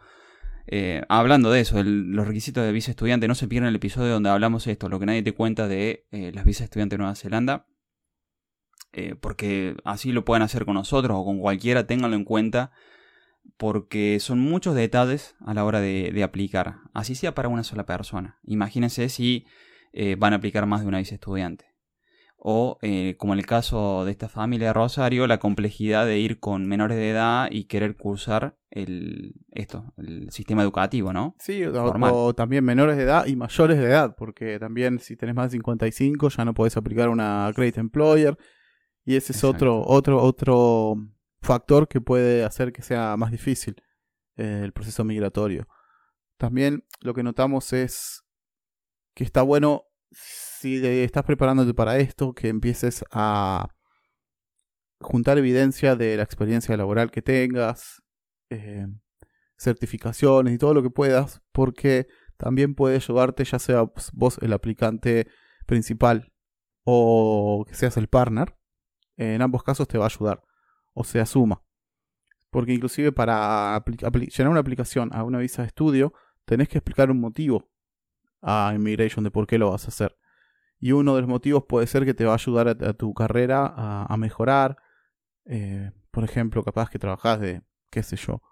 Eh, 0.66 1.02
hablando 1.08 1.50
de 1.50 1.60
eso, 1.60 1.82
los 1.82 2.28
requisitos 2.28 2.64
de 2.64 2.72
visa 2.72 2.90
estudiante, 2.90 3.26
no 3.26 3.34
se 3.34 3.48
pierdan 3.48 3.70
el 3.70 3.76
episodio 3.76 4.12
donde 4.12 4.28
hablamos 4.28 4.66
esto, 4.66 4.88
lo 4.88 5.00
que 5.00 5.06
nadie 5.06 5.22
te 5.22 5.32
cuenta 5.32 5.66
de 5.66 6.06
eh, 6.10 6.30
las 6.34 6.44
visas 6.44 6.64
estudiantes 6.64 6.98
de 6.98 6.98
Nueva 6.98 7.14
Zelanda. 7.14 7.66
Porque 9.20 9.76
así 9.84 10.10
lo 10.10 10.25
pueden 10.25 10.42
hacer 10.42 10.64
con 10.64 10.75
nosotros 10.75 11.16
o 11.20 11.25
con 11.25 11.38
cualquiera, 11.38 11.87
ténganlo 11.87 12.16
en 12.16 12.25
cuenta. 12.25 12.72
Porque 13.56 14.18
son 14.18 14.40
muchos 14.40 14.75
detalles 14.75 15.37
a 15.38 15.54
la 15.54 15.64
hora 15.64 15.80
de, 15.80 16.10
de 16.12 16.22
aplicar. 16.25 16.78
Así 16.94 17.14
sea 17.14 17.32
para 17.32 17.48
una 17.48 17.62
sola 17.62 17.87
persona. 17.87 18.40
Imagínense 18.42 19.08
si 19.08 19.46
van 20.18 20.32
a 20.32 20.37
aplicar 20.37 20.66
más 20.66 20.80
de 20.80 20.88
una 20.88 20.98
visa 20.98 21.14
estudiante. 21.14 21.67
O 22.40 22.78
eh, 22.83 23.16
como 23.18 23.33
en 23.33 23.40
el 23.40 23.47
caso 23.47 24.04
de 24.04 24.12
esta 24.12 24.28
familia 24.28 24.68
de 24.68 24.73
Rosario, 24.73 25.26
la 25.26 25.38
complejidad 25.38 26.07
de 26.07 26.18
ir 26.18 26.38
con 26.38 26.66
menores 26.66 26.97
de 26.97 27.11
edad 27.11 27.49
y 27.50 27.64
querer 27.64 27.97
cursar 27.97 28.57
el, 28.71 29.35
esto, 29.50 29.92
el 29.97 30.30
sistema 30.30 30.62
educativo, 30.62 31.12
¿no? 31.12 31.35
Sí, 31.40 31.64
o, 31.64 32.35
también 32.35 32.64
menores 32.64 32.97
de 32.97 33.02
edad 33.02 33.26
y 33.26 33.35
mayores 33.35 33.78
de 33.78 33.87
edad, 33.87 34.14
porque 34.16 34.59
también 34.59 35.00
si 35.00 35.16
tenés 35.16 35.35
más 35.35 35.50
de 35.50 35.57
55 35.57 36.28
ya 36.28 36.45
no 36.45 36.54
podés 36.54 36.76
aplicar 36.76 37.09
una 37.09 37.50
Great 37.57 37.76
Employer 37.76 38.38
y 39.04 39.16
ese 39.16 39.33
es 39.33 39.42
otro, 39.42 39.83
otro, 39.85 40.23
otro 40.23 40.97
factor 41.40 41.88
que 41.88 42.00
puede 42.00 42.45
hacer 42.45 42.73
que 42.73 42.83
sea 42.83 43.16
más 43.16 43.33
difícil 43.33 43.83
eh, 44.37 44.61
el 44.62 44.73
proceso 44.73 45.02
migratorio. 45.02 45.66
También 46.37 46.85
lo 47.00 47.14
que 47.14 47.25
notamos 47.25 47.73
es 47.73 48.23
que 49.14 49.25
está 49.25 49.42
bueno 49.42 49.85
si 50.58 50.84
estás 50.84 51.24
preparándote 51.24 51.72
para 51.74 51.98
esto, 51.98 52.34
que 52.34 52.48
empieces 52.48 53.04
a 53.12 53.68
juntar 55.00 55.38
evidencia 55.38 55.94
de 55.94 56.16
la 56.16 56.24
experiencia 56.24 56.76
laboral 56.76 57.10
que 57.10 57.22
tengas, 57.22 58.02
eh, 58.50 58.86
certificaciones 59.56 60.54
y 60.54 60.58
todo 60.58 60.74
lo 60.74 60.82
que 60.82 60.90
puedas, 60.90 61.42
porque 61.52 62.08
también 62.36 62.74
puede 62.74 62.96
ayudarte, 62.96 63.44
ya 63.44 63.58
sea 63.58 63.84
vos 64.12 64.38
el 64.42 64.52
aplicante 64.52 65.28
principal 65.66 66.32
o 66.84 67.64
que 67.68 67.74
seas 67.74 67.96
el 67.96 68.08
partner. 68.08 68.56
En 69.16 69.42
ambos 69.42 69.62
casos 69.62 69.86
te 69.86 69.98
va 69.98 70.06
a 70.06 70.08
ayudar, 70.08 70.42
o 70.92 71.04
sea, 71.04 71.26
suma. 71.26 71.62
Porque 72.50 72.72
inclusive 72.72 73.12
para 73.12 73.84
llenar 73.84 74.50
una 74.50 74.60
aplicación 74.60 75.10
a 75.12 75.22
una 75.22 75.38
visa 75.38 75.62
de 75.62 75.68
estudio, 75.68 76.14
tenés 76.44 76.68
que 76.68 76.78
explicar 76.78 77.10
un 77.10 77.20
motivo 77.20 77.70
a 78.42 78.72
Immigration 78.74 79.24
de 79.24 79.30
por 79.30 79.46
qué 79.46 79.58
lo 79.58 79.70
vas 79.70 79.84
a 79.84 79.88
hacer. 79.88 80.16
Y 80.80 80.92
uno 80.92 81.14
de 81.14 81.23
los 81.23 81.28
motivos 81.28 81.64
puede 81.68 81.87
ser 81.87 82.04
que 82.04 82.14
te 82.14 82.25
va 82.25 82.32
a 82.32 82.35
ayudar 82.35 82.68
a, 82.68 82.92
tu 82.94 83.12
carrera 83.14 83.73
a, 83.76 84.16
mejorar. 84.16 84.76
Eh, 85.44 85.90
por 86.11 86.25
ejemplo, 86.25 86.62
capaz 86.62 86.90
que 86.90 86.99
trabajas 86.99 87.40
de, 87.40 87.62
qué 87.90 88.02
sé 88.02 88.16
yo, 88.16 88.42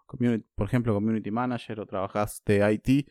por 0.55 0.67
ejemplo, 0.67 0.95
community 0.95 1.31
manager 1.31 1.81
o 1.81 1.87
trabajas 1.87 2.43
de 2.45 2.73
IT 2.73 3.09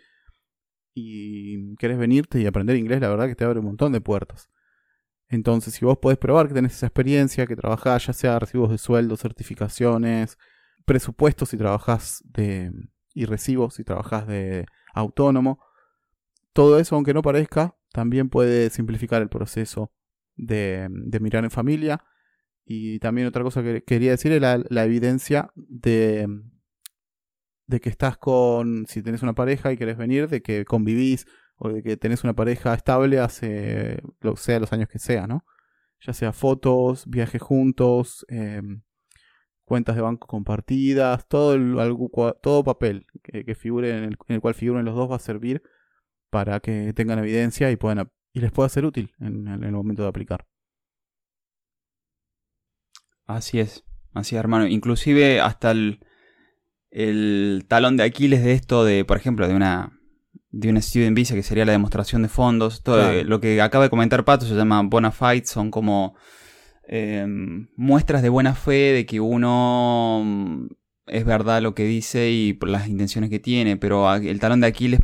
y 0.94 1.76
querés 1.76 1.98
venirte 1.98 2.40
y 2.40 2.46
aprender 2.46 2.78
inglés, 2.78 3.02
la 3.02 3.10
verdad 3.10 3.28
que 3.28 3.36
te 3.36 3.44
abre 3.44 3.60
un 3.60 3.66
montón 3.66 3.92
de 3.92 4.02
puertas. 4.02 4.50
Entonces, 5.28 5.74
si 5.74 5.86
vos 5.86 5.98
podés 5.98 6.18
probar 6.18 6.48
que 6.48 6.54
tenés 6.54 6.74
esa 6.74 6.88
experiencia, 6.88 7.48
que 7.48 7.56
trabajás 7.56 8.08
ya 8.08 8.14
sea 8.14 8.40
recibos 8.40 8.70
de 8.72 8.78
sueldo, 8.78 9.18
certificaciones, 9.18 10.38
presupuestos 10.86 11.50
si 11.50 11.58
trabajás 11.58 12.24
de 12.26 12.72
y 13.14 13.26
recibos 13.26 13.76
si 13.76 13.84
trabajás 13.84 14.28
de 14.28 14.66
autónomo, 14.94 15.60
todo 16.54 16.80
eso, 16.80 16.96
aunque 16.96 17.14
no 17.14 17.22
parezca, 17.22 17.76
también 17.96 18.28
puede 18.28 18.70
simplificar 18.72 19.22
el 19.22 19.30
proceso 19.30 19.90
de, 20.36 20.90
mirar 21.22 21.46
en 21.46 21.50
familia. 21.50 22.04
Y 22.66 23.00
también 23.00 23.26
otra 23.26 23.42
cosa 23.42 23.64
que 23.64 23.84
quería 23.84 24.12
decir 24.12 24.34
es 24.34 24.42
la, 24.42 24.84
evidencia 24.84 25.52
de, 25.56 26.28
de 27.68 27.80
que 27.80 27.88
estás 27.88 28.18
con, 28.18 28.86
si 28.86 29.02
tenés 29.02 29.24
una 29.24 29.34
pareja 29.34 29.72
y 29.72 29.78
querés 29.78 29.96
venir, 29.96 30.28
de 30.28 30.42
que 30.42 30.66
convivís 30.66 31.26
o 31.56 31.70
de 31.70 31.84
que 31.84 31.96
tenés 31.96 32.26
una 32.26 32.34
pareja 32.34 32.74
estable 32.74 33.20
hace, 33.20 34.02
lo 34.20 34.36
sea 34.36 34.60
los 34.60 34.74
años 34.74 34.90
que 34.90 35.00
sea, 35.00 35.26
¿no? 35.26 35.46
Ya 36.02 36.12
sea 36.12 36.34
fotos, 36.34 37.08
viajes 37.08 37.42
juntos, 37.42 38.26
em, 38.28 38.82
cuentas 39.64 39.96
de 39.96 40.02
banco 40.02 40.28
compartidas, 40.28 41.30
todo, 41.30 41.54
el, 41.54 41.78
todo 42.42 42.64
papel 42.66 43.08
que, 43.24 43.56
figure 43.56 43.90
en 43.92 44.04
el, 44.04 44.18
en 44.28 44.36
el, 44.36 44.42
cual 44.42 44.54
figuren 44.54 44.84
los 44.84 44.96
dos 44.96 45.10
va 45.10 45.16
a 45.16 45.20
servir 45.20 45.64
para 46.36 46.60
que 46.60 46.92
tengan 46.92 47.20
evidencia 47.20 47.72
y, 47.72 47.78
puedan, 47.78 48.12
y 48.34 48.42
les 48.42 48.52
pueda 48.52 48.68
ser 48.68 48.84
útil 48.84 49.14
en, 49.22 49.48
el 49.48 49.72
momento 49.72 50.04
de 50.04 50.10
aplicar. 50.10 50.46
Así 53.26 53.62
es, 53.62 53.86
así 54.14 54.36
es, 54.36 54.40
hermano. 54.42 54.68
Inclusive 54.68 55.40
hasta 55.40 55.72
el, 55.72 56.02
el 56.92 57.64
talón 57.70 57.96
de 57.96 58.04
Aquiles 58.04 58.44
de 58.44 58.52
esto 58.52 58.84
de, 58.84 59.06
por 59.06 59.16
ejemplo, 59.16 59.48
de 59.48 59.56
una 59.56 59.98
de 60.52 60.70
una 60.70 60.82
student 60.82 61.16
visa 61.16 61.36
que 61.36 61.44
sería 61.44 61.64
la 61.64 61.72
demostración 61.72 62.22
de 62.22 62.28
fondos. 62.28 62.84
Todo 62.84 63.24
lo 63.24 63.40
que 63.40 63.62
acaba 63.62 63.86
de 63.86 63.90
comentar 63.90 64.26
Pato 64.26 64.46
se 64.46 64.56
llama 64.56 64.82
bona 64.84 65.12
fide, 65.12 65.46
son 65.46 65.72
como 65.72 66.18
em, 66.90 67.70
muestras 67.78 68.22
de 68.22 68.28
buena 68.28 68.56
fe 68.56 68.92
de 68.92 69.06
que 69.06 69.22
uno 69.22 70.22
mm, 70.26 70.68
es 71.08 71.24
verdad 71.24 71.62
lo 71.62 71.74
que 71.76 71.86
dice 71.86 72.30
y 72.30 72.60
las 72.62 72.90
intenciones 72.90 73.30
que 73.30 73.40
tiene, 73.40 73.78
pero 73.78 74.14
el 74.14 74.40
talón 74.42 74.60
de 74.60 74.68
Aquiles 74.68 75.00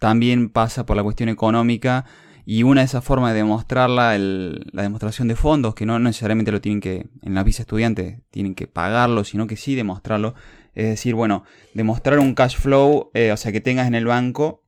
también 0.00 0.48
pasa 0.50 0.86
por 0.86 0.96
la 0.96 1.02
cuestión 1.02 1.28
económica 1.28 2.04
y 2.46 2.62
una 2.62 2.82
de 2.82 2.86
esas 2.86 3.04
formas 3.04 3.32
de 3.32 3.38
demostrarla, 3.38 4.18
la 4.18 4.82
demostración 4.82 5.28
de 5.28 5.36
fondos, 5.36 5.74
que 5.74 5.86
no 5.86 5.98
necesariamente 5.98 6.52
lo 6.52 6.60
tienen 6.60 6.80
que, 6.80 7.06
en 7.22 7.34
la 7.34 7.42
visa 7.42 7.62
estudiante, 7.62 8.22
tienen 8.30 8.54
que 8.54 8.66
pagarlo, 8.66 9.24
sino 9.24 9.46
que 9.46 9.56
sí 9.56 9.74
demostrarlo. 9.74 10.34
Es 10.74 10.86
decir, 10.86 11.14
bueno, 11.14 11.44
demostrar 11.72 12.18
un 12.18 12.34
cash 12.34 12.56
flow, 12.56 13.10
eh, 13.14 13.32
o 13.32 13.36
sea, 13.36 13.52
que 13.52 13.60
tengas 13.60 13.86
en 13.86 13.94
el 13.94 14.04
banco 14.04 14.62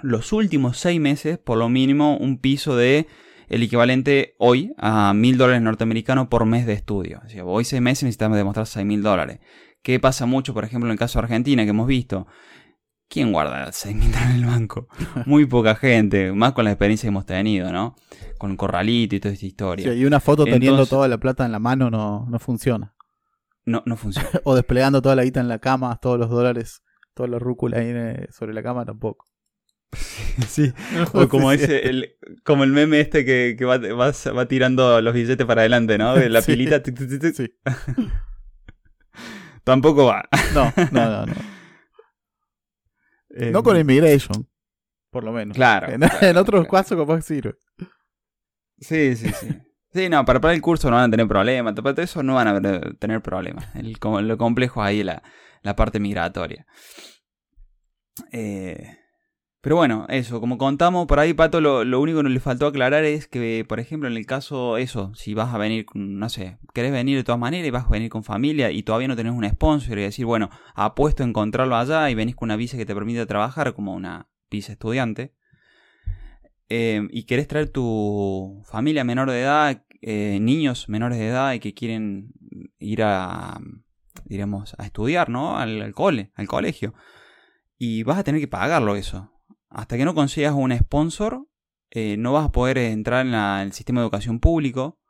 los 0.00 0.32
últimos 0.32 0.78
seis 0.78 1.00
meses, 1.00 1.38
por 1.38 1.58
lo 1.58 1.68
mínimo, 1.68 2.16
un 2.16 2.38
piso 2.38 2.76
de 2.76 3.06
el 3.48 3.62
equivalente 3.62 4.34
hoy 4.38 4.72
a 4.78 5.12
mil 5.12 5.36
dólares 5.36 5.60
norteamericanos 5.62 6.28
por 6.28 6.46
mes 6.46 6.66
de 6.66 6.72
estudio. 6.72 7.20
O 7.24 7.28
sea, 7.28 7.44
hoy 7.44 7.64
seis 7.64 7.82
meses 7.82 8.04
necesitamos 8.04 8.38
demostrar 8.38 8.66
seis 8.66 8.86
mil 8.86 9.02
dólares. 9.02 9.40
¿Qué 9.82 10.00
pasa 10.00 10.24
mucho, 10.24 10.54
por 10.54 10.64
ejemplo, 10.64 10.88
en 10.88 10.92
el 10.92 10.98
caso 10.98 11.18
de 11.18 11.24
Argentina 11.24 11.64
que 11.64 11.70
hemos 11.70 11.86
visto? 11.86 12.26
¿Quién 13.14 13.30
guarda 13.30 13.70
6 13.70 13.94
mil 13.94 14.12
en 14.12 14.30
el 14.32 14.44
banco? 14.44 14.88
Muy 15.24 15.46
poca 15.46 15.76
gente, 15.76 16.32
más 16.32 16.52
con 16.52 16.64
la 16.64 16.72
experiencia 16.72 17.06
que 17.06 17.10
hemos 17.10 17.24
tenido, 17.24 17.70
¿no? 17.70 17.94
Con 18.38 18.56
corralito 18.56 19.14
y 19.14 19.20
toda 19.20 19.32
esta 19.32 19.46
historia. 19.46 19.92
Sí, 19.92 20.00
y 20.00 20.04
una 20.04 20.18
foto 20.18 20.44
teniendo 20.44 20.84
toda 20.84 21.06
la 21.06 21.16
plata 21.18 21.46
en 21.46 21.52
la 21.52 21.60
mano 21.60 21.90
no, 21.90 22.26
no 22.28 22.38
funciona. 22.40 22.96
No, 23.64 23.84
no 23.86 23.96
funciona. 23.96 24.28
o 24.42 24.56
desplegando 24.56 25.00
toda 25.00 25.14
la 25.14 25.22
guita 25.22 25.38
en 25.38 25.46
la 25.46 25.60
cama, 25.60 25.96
todos 26.02 26.18
los 26.18 26.28
dólares, 26.28 26.82
toda 27.14 27.28
la 27.28 27.38
rúcula 27.38 27.78
ahí 27.78 27.94
sobre 28.32 28.52
la 28.52 28.64
cama 28.64 28.84
tampoco. 28.84 29.26
sí, 30.48 30.72
o 31.12 31.28
como 31.28 31.52
ese, 31.52 31.88
el, 31.88 32.16
como 32.42 32.64
el 32.64 32.72
meme 32.72 32.98
este 32.98 33.24
que, 33.24 33.54
que 33.56 33.64
va, 33.64 33.78
va, 33.78 34.48
tirando 34.48 35.00
los 35.00 35.14
billetes 35.14 35.46
para 35.46 35.60
adelante, 35.60 35.98
¿no? 35.98 36.16
De 36.16 36.28
la 36.28 36.42
pilita. 36.42 36.82
Sí. 37.32 37.54
Tampoco 39.62 40.06
va. 40.06 40.28
No, 40.52 40.72
no, 40.90 41.10
no, 41.10 41.26
no. 41.26 41.53
No 43.34 43.62
con 43.62 43.78
Immigration, 43.78 44.48
por 45.10 45.24
lo 45.24 45.32
menos. 45.32 45.56
Claro. 45.56 45.88
En, 45.92 46.02
otros 46.36 46.66
casos 46.68 46.98
capaz 46.98 47.22
sirve. 47.22 47.54
Sí, 48.78 49.16
sí, 49.16 49.28
sí. 49.28 49.48
Sí, 49.92 50.08
no, 50.08 50.24
para, 50.24 50.40
para 50.40 50.54
el 50.54 50.60
curso 50.60 50.90
no 50.90 50.96
van 50.96 51.08
a 51.08 51.10
tener 51.10 51.28
problemas, 51.28 51.74
para 51.74 52.02
eso 52.02 52.22
no 52.24 52.34
van 52.34 52.48
a 52.48 52.60
tener 52.98 53.22
problemas. 53.22 53.74
El, 53.76 53.96
lo 54.26 54.36
complejo 54.36 54.82
ahí 54.82 55.04
la, 55.04 55.22
la 55.62 55.76
parte 55.76 56.00
migratoria. 56.00 56.66
Eh, 58.32 58.98
pero 59.64 59.76
bueno, 59.76 60.04
eso, 60.10 60.42
como 60.42 60.58
contamos, 60.58 61.06
por 61.06 61.18
ahí, 61.18 61.32
Pato, 61.32 61.58
lo, 61.58 61.84
lo, 61.84 61.98
único 61.98 62.18
que 62.18 62.24
nos 62.24 62.32
le 62.32 62.38
faltó 62.38 62.66
aclarar 62.66 63.04
es 63.04 63.26
que, 63.26 63.64
por 63.66 63.80
ejemplo, 63.80 64.06
en 64.10 64.14
el 64.14 64.26
caso, 64.26 64.76
eso, 64.76 65.14
si 65.14 65.32
vas 65.32 65.54
a 65.54 65.56
venir, 65.56 65.86
no 65.94 66.28
sé, 66.28 66.58
querés 66.74 66.92
venir 66.92 67.16
de 67.16 67.24
todas 67.24 67.38
maneras 67.38 67.66
y 67.66 67.70
vas 67.70 67.86
a 67.86 67.88
venir 67.88 68.10
con 68.10 68.24
familia 68.24 68.70
y 68.70 68.82
todavía 68.82 69.08
no 69.08 69.16
tenés 69.16 69.32
un 69.32 69.48
sponsor 69.48 69.98
y 69.98 70.02
decir, 70.02 70.26
bueno, 70.26 70.50
apuesto 70.74 71.22
a 71.22 71.26
encontrarlo 71.26 71.76
allá 71.76 72.10
y 72.10 72.14
venís 72.14 72.36
con 72.36 72.48
una 72.48 72.56
visa 72.56 72.76
que 72.76 72.84
te 72.84 72.94
permite 72.94 73.24
trabajar 73.24 73.72
como 73.72 73.94
una 73.94 74.28
visa 74.50 74.72
estudiante, 74.72 75.32
eh, 76.68 77.08
y 77.10 77.22
querés 77.22 77.48
traer 77.48 77.70
tu 77.70 78.60
familia 78.66 79.02
menor 79.02 79.30
de 79.30 79.40
edad, 79.40 79.82
eh, 80.02 80.40
niños 80.42 80.90
menores 80.90 81.18
de 81.18 81.28
edad 81.28 81.54
y 81.54 81.60
que 81.60 81.72
quieren 81.72 82.34
ir 82.78 83.02
a, 83.02 83.58
diremos, 84.26 84.76
a 84.76 84.84
estudiar, 84.84 85.30
¿no? 85.30 85.56
Al, 85.56 85.80
al 85.80 85.94
cole, 85.94 86.32
al 86.34 86.48
colegio. 86.48 86.92
Y 87.78 88.02
vas 88.02 88.18
a 88.18 88.24
tener 88.24 88.42
que 88.42 88.48
pagarlo 88.48 88.94
eso 88.94 89.30
hasta 89.74 89.96
que 89.96 90.04
no 90.04 90.14
consigas 90.14 90.54
un 90.54 90.76
sponsor, 90.76 91.46
eh, 91.90 92.16
no 92.16 92.32
vas 92.32 92.46
a 92.46 92.52
poder 92.52 92.78
entrar 92.78 93.26
en, 93.26 93.34
el 93.34 93.72
sistema 93.72 94.00
de 94.00 94.06
educación 94.06 94.40
público 94.40 95.00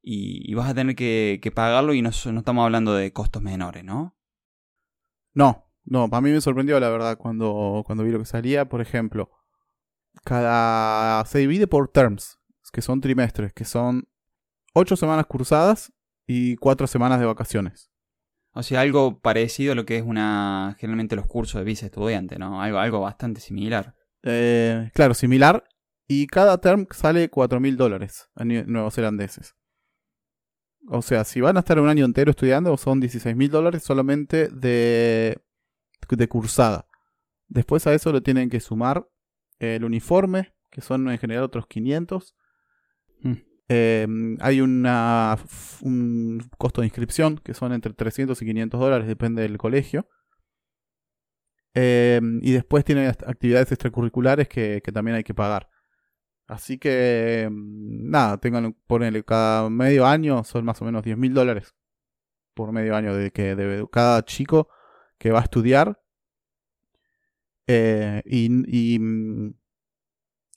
y, 0.00 0.54
vas 0.54 0.70
a 0.70 0.74
tener 0.74 0.96
que, 0.96 1.52
pagarlo 1.54 1.94
y 1.94 2.02
no, 2.02 2.10
estamos 2.10 2.64
hablando 2.64 2.94
de 2.94 3.12
costos 3.12 3.42
menores, 3.42 3.84
¿no? 3.84 4.16
No, 5.34 5.70
no, 5.84 6.08
para 6.08 6.20
mí 6.20 6.30
me 6.30 6.40
sorprendió 6.40 6.78
la 6.80 6.88
verdad 6.88 7.16
cuando, 7.18 7.82
cuando 7.86 8.04
vi 8.04 8.10
lo 8.10 8.18
que 8.18 8.24
salía. 8.24 8.68
Por 8.68 8.80
ejemplo, 8.80 9.30
cada 10.24 11.24
se 11.24 11.38
divide 11.38 11.66
por 11.66 11.88
terms, 11.88 12.38
que 12.72 12.82
son 12.82 13.00
trimestres, 13.00 13.52
que 13.52 13.64
son 13.64 14.08
ocho 14.74 14.96
semanas 14.96 15.26
cursadas 15.26 15.92
y 16.26 16.56
cuatro 16.56 16.86
semanas 16.86 17.20
de 17.20 17.26
vacaciones. 17.26 17.90
O 18.54 18.62
sea, 18.62 18.80
algo 18.80 19.20
parecido 19.20 19.72
a 19.72 19.74
lo 19.74 19.86
que 19.86 19.96
es 19.96 20.02
una 20.02 20.76
generalmente 20.78 21.16
los 21.16 21.26
cursos 21.26 21.58
de 21.60 21.64
vice 21.64 21.86
estudiante, 21.86 22.38
¿no? 22.38 22.60
Algo, 22.60 22.78
algo 22.78 23.00
bastante 23.00 23.40
similar. 23.40 23.94
Eh, 24.22 24.90
claro, 24.94 25.14
similar. 25.14 25.64
Y 26.06 26.26
cada 26.26 26.60
term 26.60 26.86
sale 26.90 27.30
4 27.30 27.60
mil 27.60 27.76
dólares 27.76 28.28
a 28.34 28.44
neozelandeses. 28.44 29.54
O 30.88 31.00
sea, 31.00 31.24
si 31.24 31.40
van 31.40 31.56
a 31.56 31.60
estar 31.60 31.78
un 31.78 31.88
año 31.88 32.04
entero 32.04 32.30
estudiando, 32.30 32.76
son 32.76 33.00
16 33.00 33.36
mil 33.36 33.50
dólares 33.50 33.82
solamente 33.84 34.48
de, 34.48 35.38
de 36.08 36.28
cursada. 36.28 36.86
Después 37.48 37.86
a 37.86 37.94
eso 37.94 38.12
le 38.12 38.20
tienen 38.20 38.50
que 38.50 38.60
sumar 38.60 39.08
el 39.58 39.84
uniforme, 39.84 40.54
que 40.70 40.80
son 40.80 41.08
en 41.08 41.18
general 41.18 41.44
otros 41.44 41.66
500. 41.66 42.34
Mm. 43.20 43.32
Eh, 43.68 44.06
hay 44.40 44.60
una, 44.60 45.38
un 45.82 46.50
costo 46.58 46.80
de 46.80 46.88
inscripción 46.88 47.38
que 47.38 47.54
son 47.54 47.72
entre 47.72 47.94
300 47.94 48.40
y 48.42 48.44
500 48.44 48.80
dólares, 48.80 49.06
depende 49.06 49.42
del 49.42 49.58
colegio. 49.58 50.08
Eh, 51.74 52.20
y 52.42 52.52
después 52.52 52.84
tiene 52.84 53.08
actividades 53.08 53.72
extracurriculares 53.72 54.48
que, 54.48 54.80
también 54.92 55.16
hay 55.16 55.24
que 55.24 55.34
pagar. 55.34 55.68
Así 56.46 56.78
que, 56.78 57.48
nada, 57.50 58.38
tengan, 58.38 58.74
ponele, 58.86 59.24
cada 59.24 59.70
medio 59.70 60.06
año 60.06 60.44
son 60.44 60.64
más 60.64 60.80
o 60.82 60.84
menos 60.84 61.02
10 61.02 61.16
mil 61.16 61.32
dólares 61.32 61.74
por 62.54 62.72
medio 62.72 62.94
año 62.94 63.14
de 63.16 63.30
que 63.30 63.54
debe 63.54 63.86
cada 63.90 64.22
chico 64.24 64.68
que 65.18 65.30
va 65.30 65.40
a 65.40 65.44
estudiar 65.44 66.02
eh, 67.66 68.22
y, 68.26 68.48
y, 68.66 68.98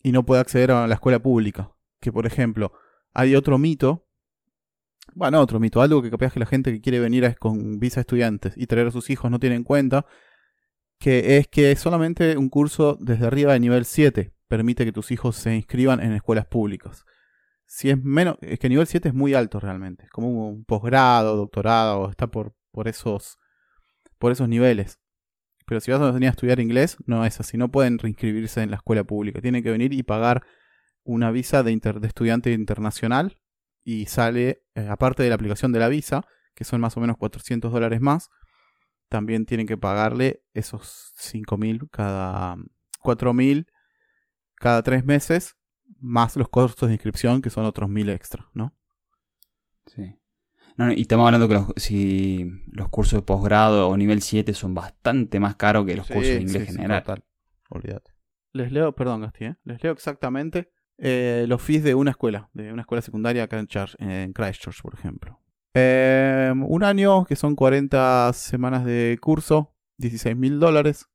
y, 0.04 0.12
no 0.12 0.26
puede 0.26 0.42
acceder 0.42 0.72
a 0.72 0.88
la 0.88 0.96
escuela 0.96 1.20
pública. 1.20 1.72
Que 2.02 2.12
por 2.12 2.26
ejemplo, 2.26 2.74
hay 3.14 3.36
otro 3.36 3.58
mito, 3.58 4.06
bueno, 5.14 5.40
otro 5.40 5.60
mito, 5.60 5.82
algo 5.82 6.02
que 6.02 6.12
capaz 6.12 6.34
que 6.34 6.40
la 6.40 6.46
gente 6.46 6.74
que 6.74 6.82
quiere 6.82 7.00
venir 7.00 7.38
con 7.38 7.80
visa 7.80 8.02
estudiantes 8.02 8.54
y 8.58 8.68
traer 8.68 8.88
a 8.88 8.92
sus 8.92 9.10
hijos 9.10 9.32
no 9.32 9.40
tiene 9.40 9.56
en 9.56 9.64
cuenta, 9.64 10.06
que 11.06 11.38
es 11.38 11.48
que 11.48 11.76
solamente 11.76 12.36
un 12.36 12.50
curso 12.50 12.98
desde 13.00 13.28
arriba 13.28 13.54
de 13.54 13.60
nivel 13.60 13.86
7 13.86 14.34
permite 14.48 14.86
que 14.86 14.92
tus 14.92 15.12
hijos 15.12 15.36
se 15.36 15.56
inscriban 15.56 16.00
en 16.00 16.14
escuelas 16.14 16.48
públicas. 16.48 17.06
Si 17.68 17.92
es 17.92 18.04
menos, 18.04 18.38
es 18.42 18.58
que 18.58 18.70
nivel 18.70 18.88
7 18.88 19.10
es 19.10 19.14
muy 19.14 19.36
alto 19.36 19.60
realmente, 19.60 20.06
es 20.06 20.10
como 20.10 20.50
un 20.50 20.66
posgrado, 20.66 21.38
doctorado, 21.38 22.10
está 22.10 22.26
por, 22.26 22.56
por, 22.72 22.88
esos, 22.88 23.38
por 24.18 24.32
esos 24.32 24.50
niveles. 24.50 25.00
Pero 25.68 25.80
si 25.80 25.92
vas 25.92 26.02
a 26.02 26.10
venir 26.10 26.30
a 26.30 26.32
estudiar 26.32 26.60
inglés, 26.60 26.98
no 27.06 27.24
es 27.24 27.40
así, 27.40 27.56
no 27.56 27.70
pueden 27.70 28.00
reinscribirse 28.00 28.64
en 28.64 28.72
la 28.72 28.78
escuela 28.78 29.04
pública, 29.04 29.42
tienen 29.42 29.62
que 29.62 29.70
venir 29.70 29.94
y 29.94 30.02
pagar 30.02 30.42
una 31.04 31.30
visa 31.30 31.62
de, 31.62 31.80
estudiante 32.02 32.52
internacional 32.52 33.38
y 33.84 34.08
sale, 34.08 34.64
eh, 34.74 34.88
aparte 34.90 35.22
de 35.22 35.30
la 35.30 35.36
aplicación 35.36 35.72
de 35.72 35.78
la 35.78 35.88
visa, 35.88 36.26
que 36.56 36.64
son 36.64 36.82
más 36.82 36.98
o 36.98 37.00
menos 37.00 37.18
400 37.18 37.72
dólares 37.72 38.02
más, 38.02 38.32
también 39.10 39.46
tienen 39.46 39.68
que 39.68 39.78
pagarle 39.78 40.44
esos 40.54 41.14
5.000 41.18 41.90
cada 41.92 42.56
4.000 43.04 43.68
cada 44.56 44.82
tres 44.84 45.06
meses, 45.06 45.56
más 46.00 46.36
los 46.36 46.50
costos 46.50 46.88
de 46.88 46.96
inscripción, 46.96 47.42
que 47.42 47.50
son 47.50 47.66
otros 47.66 47.90
1.000 47.90 48.10
extra, 48.12 48.50
¿no? 48.54 48.74
Sí. 49.86 50.16
y 50.96 51.02
estamos 51.02 51.26
hablando 51.26 51.48
que 51.48 51.54
los, 51.54 51.68
si 51.76 52.50
los 52.72 52.90
cursos 52.90 53.20
de 53.20 53.26
posgrado 53.26 53.90
o 53.90 53.98
nivel 53.98 54.22
7 54.22 54.54
son 54.54 54.74
bastante 54.74 55.40
más 55.40 55.56
caros 55.56 55.86
que 55.86 55.96
los 55.96 56.08
cursos 56.08 56.24
de 56.24 56.42
inglés 56.42 56.68
general. 56.68 57.04
total. 57.04 57.24
Olvídate. 57.70 58.12
Les 58.54 58.72
leo, 58.72 58.96
perdón, 58.96 59.22
Gasti, 59.22 59.46
¿eh? 59.46 59.56
les 59.66 59.84
leo 59.84 59.92
exactamente 59.92 60.72
eh, 60.98 61.46
los 61.48 61.62
fees 61.62 61.84
de 61.84 61.94
una 61.94 62.12
escuela, 62.12 62.50
de 62.54 62.72
una 62.72 62.82
escuela 62.82 63.02
secundaria 63.02 63.44
acá 63.44 63.60
en, 63.60 64.34
Christchurch, 64.34 64.82
por 64.82 64.94
ejemplo. 64.94 65.40
Em, 65.78 66.64
un 66.64 66.84
año, 66.84 67.26
que 67.26 67.36
son 67.36 67.56
40 67.56 68.32
semanas 68.34 68.86
de 68.86 69.18
curso, 69.22 69.76
16 69.98 70.36
mil 70.38 70.60
dólares, 70.60 71.08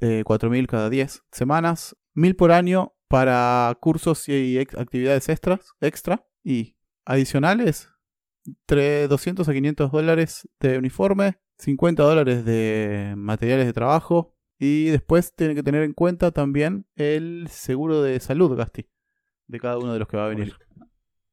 eh, 0.00 0.22
4 0.24 0.50
mil 0.50 0.66
cada 0.66 0.90
10 0.90 1.22
semanas, 1.30 1.96
mil 2.14 2.34
por 2.34 2.50
año 2.50 2.94
para 3.06 3.76
cursos 3.80 4.28
y 4.28 4.58
actividades 4.58 5.28
extras, 5.28 5.72
extra 5.80 6.26
y 6.42 6.76
adicionales, 7.04 7.90
entre 8.44 9.06
200 9.06 9.48
a 9.48 9.52
500 9.52 9.92
dólares 9.92 10.48
de 10.58 10.78
uniforme, 10.78 11.38
50 11.58 12.02
dólares 12.02 12.44
de 12.44 13.14
materiales 13.16 13.66
de 13.66 13.72
trabajo 13.72 14.34
y 14.58 14.86
después 14.86 15.32
tiene 15.34 15.54
que 15.54 15.62
tener 15.62 15.84
en 15.84 15.92
cuenta 15.92 16.32
también 16.32 16.86
el 16.96 17.46
seguro 17.48 18.02
de 18.02 18.18
salud, 18.18 18.56
Gasti 18.56 18.88
de 19.48 19.60
cada 19.60 19.78
uno 19.78 19.92
de 19.92 19.98
los 19.98 20.08
que 20.08 20.16
va 20.16 20.26
a 20.26 20.28
venir. 20.28 20.54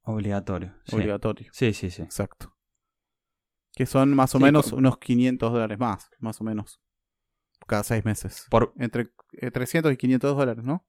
Obligatorio. 0.02 0.74
Obligatorio. 0.92 1.50
Sí, 1.52 1.72
sí, 1.72 1.90
sí. 1.90 2.02
Exacto. 2.02 2.55
Que 3.76 3.86
son 3.86 4.12
más 4.14 4.34
o 4.34 4.40
menos 4.40 4.72
unos 4.72 4.98
500 4.98 5.52
dólares 5.52 5.78
más, 5.78 6.10
más 6.18 6.40
o 6.40 6.44
menos. 6.44 6.80
Cada 7.68 7.84
seis 7.84 8.04
meses. 8.04 8.46
Por... 8.50 8.72
Entre 8.78 9.12
300 9.52 9.90
eh, 9.90 9.94
y 9.94 9.96
500 9.96 10.36
dólares, 10.36 10.64
¿no? 10.64 10.84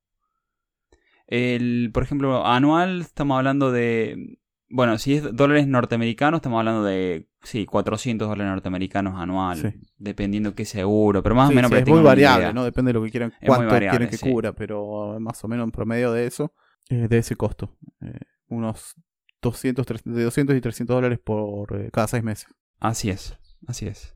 El, 1.27 1.91
por 1.93 2.03
ejemplo, 2.03 2.45
anual 2.47 3.01
estamos 3.01 3.37
hablando 3.37 3.71
de... 3.71 4.39
Bueno, 4.69 4.97
si 4.97 5.15
es 5.15 5.35
dólares 5.35 5.67
norteamericanos, 5.67 6.39
estamos 6.39 6.59
hablando 6.59 6.83
de, 6.83 7.29
sí, 7.43 7.65
400 7.65 8.27
dólares 8.27 8.51
norteamericanos 8.51 9.15
anual, 9.15 9.79
dependiendo 9.97 10.55
qué 10.55 10.65
seguro, 10.65 11.21
pero 11.23 11.35
más 11.35 11.49
o 11.49 11.53
menos... 11.53 11.71
es 11.71 11.87
muy 11.87 12.01
variable, 12.01 12.53
¿no? 12.53 12.65
Depende 12.65 12.89
de 12.89 12.93
lo 12.93 13.03
que 13.03 13.11
quieran, 13.11 13.33
cuánto 13.45 13.77
quieren 13.77 14.09
que 14.09 14.17
cubra, 14.17 14.53
pero 14.53 15.17
más 15.19 15.41
o 15.43 15.47
menos 15.47 15.65
en 15.65 15.71
promedio 15.71 16.11
de 16.11 16.25
eso 16.25 16.53
eh, 16.89 17.07
de 17.07 17.17
ese 17.17 17.35
costo. 17.35 17.77
Eh, 18.01 18.19
unos 18.47 18.95
200, 19.41 19.85
de 20.05 20.23
200 20.23 20.55
y 20.55 20.61
300 20.61 20.95
dólares 20.95 21.19
por 21.23 21.79
eh, 21.79 21.89
cada 21.91 22.07
seis 22.07 22.23
meses. 22.23 22.47
Así 22.79 23.09
es, 23.09 23.37
así 23.67 23.87
es. 23.87 24.15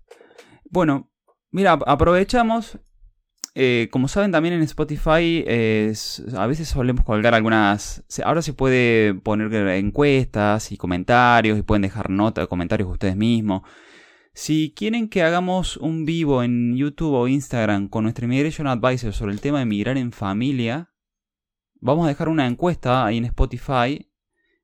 Bueno, 0.69 1.11
mira, 1.51 1.73
aprovechamos. 1.73 2.79
como 3.91 4.07
saben 4.07 4.31
también 4.31 4.53
en 4.53 4.61
Spotify 4.61 5.43
a 6.37 6.47
veces 6.47 6.69
solemos 6.69 7.03
colgar 7.03 7.33
algunas... 7.33 8.03
Ahora 8.23 8.41
se 8.41 8.53
puede 8.53 9.13
poner 9.13 9.53
encuestas 9.75 10.71
y 10.71 10.77
comentarios 10.77 11.59
y 11.59 11.63
pueden 11.63 11.81
dejar 11.81 12.09
notas, 12.09 12.47
comentarios 12.47 12.89
ustedes 12.89 13.15
mismos. 13.15 13.63
Si 14.33 14.73
quieren 14.73 15.09
que 15.09 15.23
hagamos 15.23 15.75
un 15.75 16.05
vivo 16.05 16.41
en 16.41 16.77
YouTube 16.77 17.13
o 17.13 17.27
Instagram 17.27 17.89
con 17.89 18.03
nuestro 18.03 18.25
Immigration 18.25 18.67
Advisor 18.67 19.11
sobre 19.11 19.33
el 19.33 19.41
tema 19.41 19.59
de 19.59 19.65
migrar 19.65 19.97
en 19.97 20.13
familia, 20.13 20.93
vamos 21.81 22.05
a 22.05 22.07
dejar 22.07 22.29
una 22.29 22.47
encuesta 22.47 23.05
ahí 23.05 23.17
en 23.17 23.25
Spotify. 23.25 24.09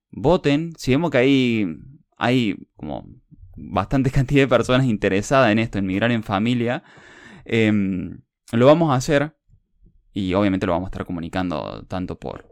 Voten. 0.09 0.71
Si 0.77 0.91
vemos 0.91 1.11
que 1.11 1.17
hay, 1.17 1.67
hay 2.15 2.55
como 2.77 3.09
bastante 3.57 4.11
cantidad 4.11 4.43
de 4.43 4.47
personas 4.47 4.85
interesadas 4.85 5.51
en 5.51 5.59
esto, 5.59 5.77
en 5.77 5.85
migrar 5.85 6.11
en 6.11 6.23
familia, 6.23 6.83
em, 7.45 8.21
lo 8.51 8.67
vamos 8.67 8.91
a 8.91 8.95
hacer. 8.95 9.35
Y 10.13 10.33
obviamente 10.33 10.65
lo 10.65 10.71
vamos 10.71 10.87
a 10.87 10.89
estar 10.89 11.05
comunicando 11.05 11.85
tanto 11.87 12.17
por 12.17 12.47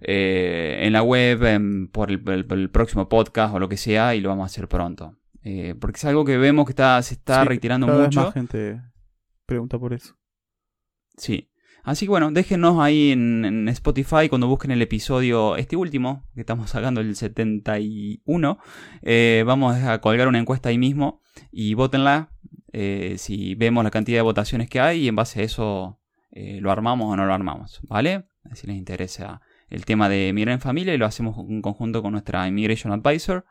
eh, 0.00 0.82
en 0.82 0.92
la 0.92 1.02
web, 1.02 1.42
em, 1.44 1.88
por 1.88 2.12
el, 2.12 2.70
próximo 2.70 3.08
podcast 3.08 3.54
o 3.54 3.58
lo 3.58 3.68
que 3.68 3.76
sea, 3.76 4.14
y 4.14 4.20
lo 4.20 4.28
vamos 4.28 4.44
a 4.44 4.46
hacer 4.46 4.68
pronto. 4.68 5.16
Eh, 5.42 5.74
porque 5.80 5.96
es 5.96 6.04
algo 6.04 6.24
que 6.24 6.36
vemos 6.36 6.66
que 6.66 6.72
está, 6.72 7.00
se 7.02 7.14
está 7.14 7.44
retirando 7.44 7.88
mucho. 7.88 8.20
más 8.20 8.34
gente 8.34 8.80
pregunta 9.46 9.78
por 9.78 9.94
eso. 9.94 10.14
Sí. 11.16 11.50
Así 11.88 12.04
que 12.04 12.10
bueno, 12.10 12.30
déjenos 12.30 12.78
ahí 12.80 13.12
en, 13.12 13.66
Spotify 13.70 14.28
cuando 14.28 14.46
busquen 14.46 14.72
el 14.72 14.82
episodio, 14.82 15.56
este 15.56 15.74
último, 15.74 16.22
que 16.34 16.40
estamos 16.40 16.68
sacando 16.68 17.00
el 17.00 17.16
71. 17.16 18.58
Eh, 19.00 19.42
vamos 19.46 19.74
a 19.74 19.98
colgar 20.02 20.28
una 20.28 20.38
encuesta 20.38 20.68
ahí 20.68 20.76
mismo 20.76 21.22
y 21.50 21.72
votenla 21.72 22.28
eh, 22.74 23.14
si 23.16 23.54
vemos 23.54 23.84
la 23.84 23.90
cantidad 23.90 24.18
de 24.18 24.22
votaciones 24.22 24.68
que 24.68 24.80
hay 24.80 25.04
y 25.04 25.08
en 25.08 25.16
base 25.16 25.40
a 25.40 25.44
eso 25.44 25.98
eh, 26.30 26.58
lo 26.60 26.70
armamos 26.70 27.10
o 27.10 27.16
no 27.16 27.24
lo 27.24 27.32
armamos, 27.32 27.80
¿vale? 27.84 28.26
Si 28.52 28.66
les 28.66 28.76
interesa 28.76 29.40
el 29.70 29.86
tema 29.86 30.10
de 30.10 30.34
mirar 30.34 30.52
en 30.52 30.60
familia 30.60 30.92
y 30.92 30.98
lo 30.98 31.06
hacemos 31.06 31.38
en 31.48 31.62
conjunto 31.62 32.02
con 32.02 32.12
nuestra 32.12 32.46
Immigration 32.46 32.92
Advisor 32.92 33.46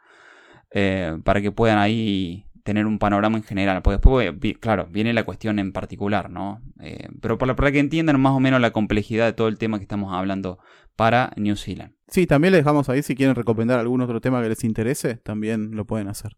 para 1.23 1.41
que 1.41 1.51
puedan 1.51 1.79
ahí 1.79 2.45
tener 2.67 2.85
un 2.85 2.99
panorama 2.99 3.37
en 3.37 3.43
general. 3.43 3.81
Porque 3.81 3.95
después, 3.95 4.57
claro, 4.59 4.87
viene 4.91 5.13
la 5.13 5.23
cuestión 5.23 5.57
en 5.57 5.71
particular, 5.71 6.29
¿no? 6.29 6.61
Eh, 6.81 7.07
pero 7.21 7.37
para, 7.37 7.55
para 7.55 7.71
que 7.71 7.79
entiendan 7.79 8.19
más 8.19 8.33
o 8.33 8.41
menos 8.41 8.59
la 8.59 8.71
complejidad 8.71 9.25
de 9.25 9.31
todo 9.31 9.47
el 9.47 9.57
tema 9.57 9.77
que 9.77 9.83
estamos 9.83 10.13
hablando 10.13 10.59
para 10.97 11.31
New 11.37 11.55
Zealand. 11.55 11.93
Sí, 12.09 12.27
también 12.27 12.51
les 12.51 12.65
dejamos 12.65 12.89
ahí 12.89 13.01
si 13.03 13.15
quieren 13.15 13.35
recomendar 13.35 13.79
algún 13.79 14.01
otro 14.01 14.19
tema 14.19 14.41
que 14.41 14.49
les 14.49 14.65
interese, 14.65 15.15
también 15.15 15.71
lo 15.77 15.85
pueden 15.85 16.09
hacer. 16.09 16.35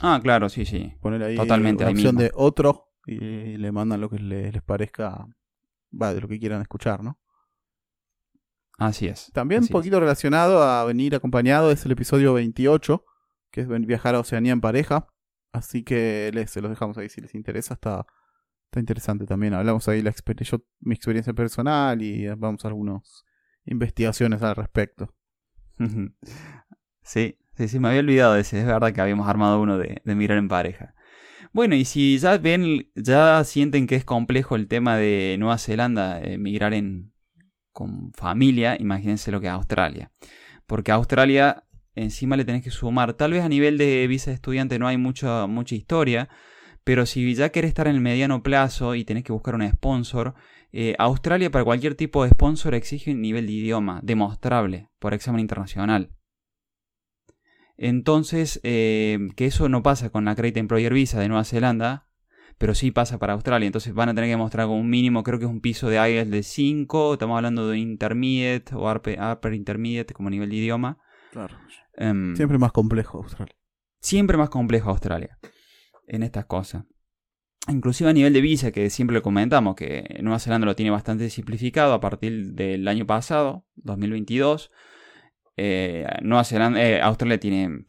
Ah, 0.00 0.18
claro, 0.22 0.48
sí, 0.48 0.64
sí. 0.64 0.94
Poner 1.02 1.22
ahí 1.22 1.36
Totalmente, 1.36 1.84
la 1.84 1.90
opción 1.90 2.16
de 2.16 2.30
otro 2.34 2.88
y 3.06 3.58
le 3.58 3.70
mandan 3.70 4.00
lo 4.00 4.08
que 4.08 4.18
les, 4.18 4.62
parezca, 4.62 5.26
va, 5.92 6.14
de 6.14 6.22
lo 6.22 6.28
que 6.28 6.40
quieran 6.40 6.62
escuchar, 6.62 7.04
¿no? 7.04 7.18
Así 8.78 9.06
es. 9.06 9.30
También 9.34 9.62
un 9.62 9.68
poquito 9.68 10.00
relacionado 10.00 10.62
a 10.62 10.84
venir 10.84 11.14
acompañado 11.14 11.70
es 11.70 11.84
el 11.84 11.92
episodio 11.92 12.32
28, 12.32 13.04
que 13.52 13.60
es 13.60 13.68
viajar 13.68 14.16
a 14.16 14.20
Oceanía 14.20 14.52
en 14.52 14.60
pareja. 14.60 15.06
Así 15.52 15.84
que 15.84 16.30
les, 16.32 16.50
se 16.50 16.60
los 16.60 16.70
dejamos 16.70 16.98
ahí 16.98 17.08
si 17.08 17.20
les 17.20 17.34
interesa. 17.34 17.74
Está, 17.74 18.06
está 18.64 18.80
interesante 18.80 19.26
también. 19.26 19.54
Hablamos 19.54 19.86
ahí 19.88 20.02
la 20.02 20.12
yo, 20.40 20.64
mi 20.80 20.94
experiencia 20.94 21.34
personal 21.34 22.02
y 22.02 22.26
vamos 22.34 22.64
a 22.64 22.68
algunas 22.68 23.24
investigaciones 23.66 24.42
al 24.42 24.56
respecto. 24.56 25.14
sí, 27.02 27.38
sí, 27.54 27.68
sí, 27.68 27.78
me 27.78 27.88
había 27.88 28.00
olvidado 28.00 28.34
de 28.34 28.40
ese. 28.40 28.58
Es 28.58 28.66
verdad 28.66 28.92
que 28.92 29.00
habíamos 29.00 29.28
armado 29.28 29.60
uno 29.60 29.78
de, 29.78 30.00
de 30.02 30.14
mirar 30.14 30.38
en 30.38 30.48
pareja. 30.48 30.94
Bueno, 31.52 31.74
y 31.74 31.84
si 31.84 32.18
ya 32.18 32.38
ven, 32.38 32.90
ya 32.94 33.44
sienten 33.44 33.86
que 33.86 33.96
es 33.96 34.06
complejo 34.06 34.56
el 34.56 34.68
tema 34.68 34.96
de 34.96 35.36
Nueva 35.38 35.58
Zelanda, 35.58 36.18
eh, 36.22 36.38
migrar 36.38 36.72
en, 36.72 37.12
con 37.72 38.12
familia, 38.14 38.76
imagínense 38.80 39.30
lo 39.30 39.40
que 39.40 39.48
es 39.48 39.52
Australia. 39.52 40.10
Porque 40.66 40.92
Australia 40.92 41.64
encima 41.94 42.36
le 42.36 42.44
tenés 42.44 42.62
que 42.62 42.70
sumar. 42.70 43.14
Tal 43.14 43.32
vez 43.32 43.42
a 43.42 43.48
nivel 43.48 43.78
de 43.78 44.06
visa 44.06 44.30
de 44.30 44.36
estudiante 44.36 44.78
no 44.78 44.88
hay 44.88 44.96
mucha, 44.96 45.46
mucha 45.46 45.74
historia, 45.74 46.28
pero 46.84 47.06
si 47.06 47.34
ya 47.34 47.50
querés 47.50 47.68
estar 47.68 47.86
en 47.88 47.96
el 47.96 48.00
mediano 48.00 48.42
plazo 48.42 48.94
y 48.94 49.04
tenés 49.04 49.24
que 49.24 49.32
buscar 49.32 49.54
un 49.54 49.68
sponsor, 49.68 50.34
eh, 50.72 50.94
Australia 50.98 51.50
para 51.50 51.64
cualquier 51.64 51.94
tipo 51.94 52.24
de 52.24 52.30
sponsor 52.30 52.74
exige 52.74 53.12
un 53.12 53.20
nivel 53.20 53.46
de 53.46 53.52
idioma 53.52 54.00
demostrable 54.02 54.88
por 54.98 55.14
examen 55.14 55.40
internacional. 55.40 56.10
Entonces, 57.76 58.60
eh, 58.62 59.18
que 59.36 59.46
eso 59.46 59.68
no 59.68 59.82
pasa 59.82 60.10
con 60.10 60.24
la 60.24 60.34
Credit 60.34 60.58
Employer 60.58 60.92
Visa 60.94 61.20
de 61.20 61.28
Nueva 61.28 61.44
Zelanda, 61.44 62.08
pero 62.58 62.74
sí 62.74 62.90
pasa 62.90 63.18
para 63.18 63.32
Australia. 63.32 63.66
Entonces 63.66 63.92
van 63.92 64.08
a 64.08 64.14
tener 64.14 64.30
que 64.30 64.36
mostrar 64.36 64.66
como 64.66 64.78
un 64.78 64.88
mínimo, 64.88 65.22
creo 65.22 65.38
que 65.38 65.46
es 65.46 65.50
un 65.50 65.60
piso 65.60 65.88
de 65.88 65.96
IELTS 65.96 66.30
de 66.30 66.42
5, 66.42 67.14
estamos 67.14 67.36
hablando 67.36 67.68
de 67.68 67.78
Intermediate 67.78 68.74
o 68.74 68.90
Upper, 68.90 69.54
Intermediate 69.54 70.14
como 70.14 70.30
nivel 70.30 70.50
de 70.50 70.56
idioma. 70.56 70.98
Claro. 71.32 71.56
Em, 71.94 72.36
siempre 72.36 72.58
más 72.58 72.72
complejo 72.72 73.18
Australia. 73.18 73.56
Siempre 74.00 74.36
más 74.36 74.50
complejo 74.50 74.90
Australia 74.90 75.38
en 76.06 76.22
estas 76.22 76.44
cosas. 76.44 76.84
Inclusive 77.68 78.10
a 78.10 78.12
nivel 78.12 78.34
de 78.34 78.42
visa, 78.42 78.70
que 78.70 78.90
siempre 78.90 79.14
lo 79.14 79.22
comentamos, 79.22 79.74
que 79.74 80.18
Nueva 80.20 80.38
Zelanda 80.38 80.66
lo 80.66 80.76
tiene 80.76 80.90
bastante 80.90 81.30
simplificado 81.30 81.94
a 81.94 82.00
partir 82.00 82.52
del 82.52 82.86
año 82.86 83.06
pasado, 83.06 83.64
2022. 83.76 84.70
Eh, 85.56 86.06
Nueva 86.20 86.44
Zelanda, 86.44 86.82
eh, 86.82 87.00
Australia 87.00 87.40
tiene 87.40 87.84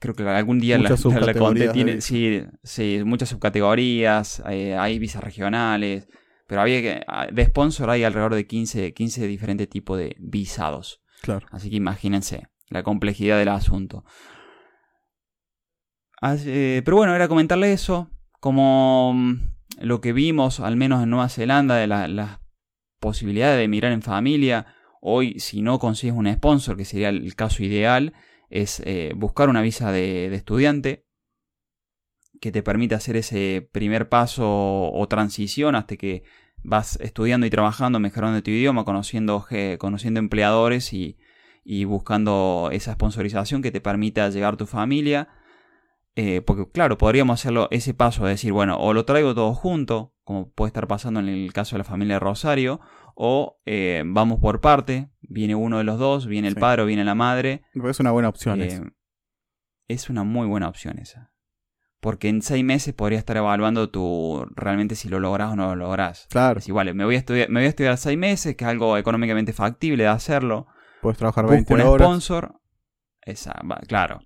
creo 0.00 0.14
que 0.14 0.22
algún 0.24 0.60
día 0.60 0.78
la, 0.78 0.90
la, 0.90 1.72
tiene 1.72 2.00
sí, 2.00 2.42
sí, 2.62 3.00
muchas 3.04 3.28
subcategorías, 3.30 4.42
eh, 4.48 4.76
hay 4.76 4.98
visas 4.98 5.24
regionales, 5.24 6.08
pero 6.46 6.60
había 6.60 6.82
que, 6.82 7.02
ah, 7.08 7.26
de 7.32 7.44
sponsor 7.46 7.90
hay 7.90 8.04
alrededor 8.04 8.34
de 8.34 8.46
15, 8.46 8.92
15 8.92 9.26
diferentes 9.26 9.68
tipos 9.68 9.98
de 9.98 10.16
visados. 10.18 11.02
Claro. 11.22 11.46
Así 11.50 11.70
que 11.70 11.76
imagínense 11.76 12.48
la 12.68 12.82
complejidad 12.82 13.38
del 13.38 13.48
asunto. 13.48 14.04
pero 16.20 16.96
bueno, 16.96 17.14
era 17.14 17.28
comentarle 17.28 17.72
eso, 17.72 18.10
como 18.40 19.12
mm, 19.14 19.34
lo 19.80 20.00
que 20.00 20.12
vimos, 20.12 20.60
al 20.60 20.76
menos 20.76 21.02
en 21.02 21.10
Nueva 21.10 21.28
Zelanda, 21.28 21.76
de 21.76 21.86
las 21.86 22.08
la 22.10 22.40
posibilidades 23.00 23.58
de 23.58 23.64
emigrar 23.64 23.92
en 23.92 24.02
familia. 24.02 24.66
Hoy, 25.00 25.38
si 25.38 25.62
no 25.62 25.78
consigues 25.78 26.16
un 26.16 26.32
sponsor, 26.32 26.76
que 26.76 26.84
sería 26.84 27.10
el 27.10 27.34
caso 27.36 27.62
ideal, 27.62 28.14
es 28.50 28.80
eh, 28.84 29.12
buscar 29.16 29.48
una 29.48 29.62
visa 29.62 29.92
de, 29.92 30.34
estudiante 30.34 31.06
que 32.40 32.52
te 32.52 32.62
permita 32.62 32.96
hacer 32.96 33.16
ese 33.16 33.68
primer 33.72 34.08
paso 34.08 34.44
o, 34.46 35.08
transición 35.08 35.74
hasta 35.74 35.96
que 35.96 36.24
vas 36.62 36.98
estudiando 37.00 37.46
y 37.46 37.50
trabajando, 37.50 38.00
mejorando 38.00 38.42
tu 38.42 38.50
idioma, 38.50 38.84
conociendo, 38.84 39.46
conociendo 39.78 40.20
empleadores 40.20 40.92
y, 40.92 41.16
buscando 41.84 42.70
esa 42.72 42.92
sponsorización 42.92 43.60
que 43.60 43.72
te 43.72 43.80
permita 43.80 44.28
llegar 44.30 44.54
a 44.54 44.56
tu 44.56 44.66
familia. 44.66 45.28
Eh, 46.14 46.40
porque 46.40 46.70
claro, 46.70 46.96
podríamos 46.96 47.40
hacerlo 47.40 47.68
ese 47.70 47.92
paso 47.92 48.24
de 48.24 48.30
decir, 48.30 48.52
bueno, 48.52 48.78
o 48.78 48.94
lo 48.94 49.04
traigo 49.04 49.34
todo 49.34 49.52
junto, 49.52 50.14
como 50.24 50.50
puede 50.50 50.68
estar 50.68 50.86
pasando 50.86 51.20
en 51.20 51.28
el 51.28 51.52
caso 51.52 51.76
de 51.76 51.78
la 51.78 51.84
familia 51.84 52.14
de 52.14 52.20
Rosario, 52.20 52.80
o 53.14 53.60
eh, 53.66 54.02
vamos 54.06 54.40
por 54.40 54.60
parte, 54.60 55.10
viene 55.20 55.54
uno 55.54 55.78
de 55.78 55.84
los 55.84 55.98
dos, 55.98 56.26
viene 56.26 56.48
el 56.48 56.54
padre 56.54 56.82
o 56.82 56.86
viene 56.86 57.04
la 57.04 57.14
madre. 57.14 57.64
Es 57.88 58.00
una 58.00 58.12
buena 58.12 58.28
opción. 58.28 58.62
Eh, 58.62 58.80
es 59.88 60.08
una 60.08 60.24
muy 60.24 60.46
buena 60.46 60.68
opción 60.68 60.98
esa. 60.98 61.32
Porque 62.00 62.28
en 62.28 62.40
seis 62.42 62.64
meses 62.64 62.94
podría 62.94 63.18
estar 63.18 63.36
evaluando 63.36 63.90
tu 63.90 64.46
realmente 64.54 64.94
si 64.94 65.08
lo 65.08 65.18
lográs 65.18 65.52
o 65.52 65.56
no 65.56 65.68
lo 65.68 65.76
lográs. 65.76 66.28
Claro. 66.30 66.60
Es 66.60 66.68
igual, 66.68 66.94
me 66.94 67.04
voy 67.04 67.16
a 67.16 67.18
estudiar, 67.18 67.50
me 67.50 67.60
voy 67.60 67.66
a 67.66 67.70
estudiar 67.70 67.96
seis 67.98 68.16
meses, 68.16 68.56
que 68.56 68.64
es 68.64 68.70
algo 68.70 68.96
económicamente 68.96 69.52
factible 69.52 70.04
de 70.04 70.08
hacerlo. 70.08 70.66
Puedes 71.02 71.18
trabajar 71.18 71.46
20 71.46 71.74
Busco 71.74 71.92
un 71.92 71.98
sponsor. 71.98 72.60
Esa, 73.22 73.60
claro 73.88 74.20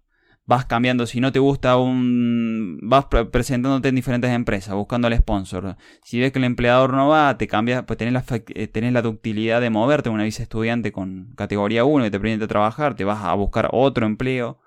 vas 0.51 0.67
cambiando, 0.67 1.07
si 1.07 1.21
no 1.21 1.31
te 1.31 1.39
gusta 1.39 1.77
un... 1.77 2.81
vas 2.83 3.07
presentándote 3.07 3.89
en 3.89 3.95
diferentes 3.95 4.31
empresas, 4.33 4.75
buscando 4.75 5.07
al 5.07 5.17
sponsor. 5.17 5.77
Si 6.03 6.19
ves 6.19 6.33
que 6.33 6.41
el 6.41 6.45
empleador 6.45 6.93
no 6.93 7.09
va, 7.09 7.39
te 7.39 7.47
cambias, 7.47 7.85
pues 7.85 7.97
tenés 7.99 8.15
la, 8.15 8.25
eh, 8.49 8.91
la 8.91 9.01
ductilidad 9.01 9.61
de 9.61 9.71
moverte 9.71 10.09
una 10.09 10.25
visa 10.25 10.43
estudiante 10.43 10.91
con 10.91 11.35
categoría 11.37 11.85
1 11.85 12.05
que 12.05 12.11
te 12.11 12.19
permite 12.19 12.49
trabajar, 12.49 12.97
te 12.97 13.05
vas 13.05 13.23
a 13.23 13.33
buscar 13.35 13.69
otro 13.71 14.07
empleo 14.07 14.59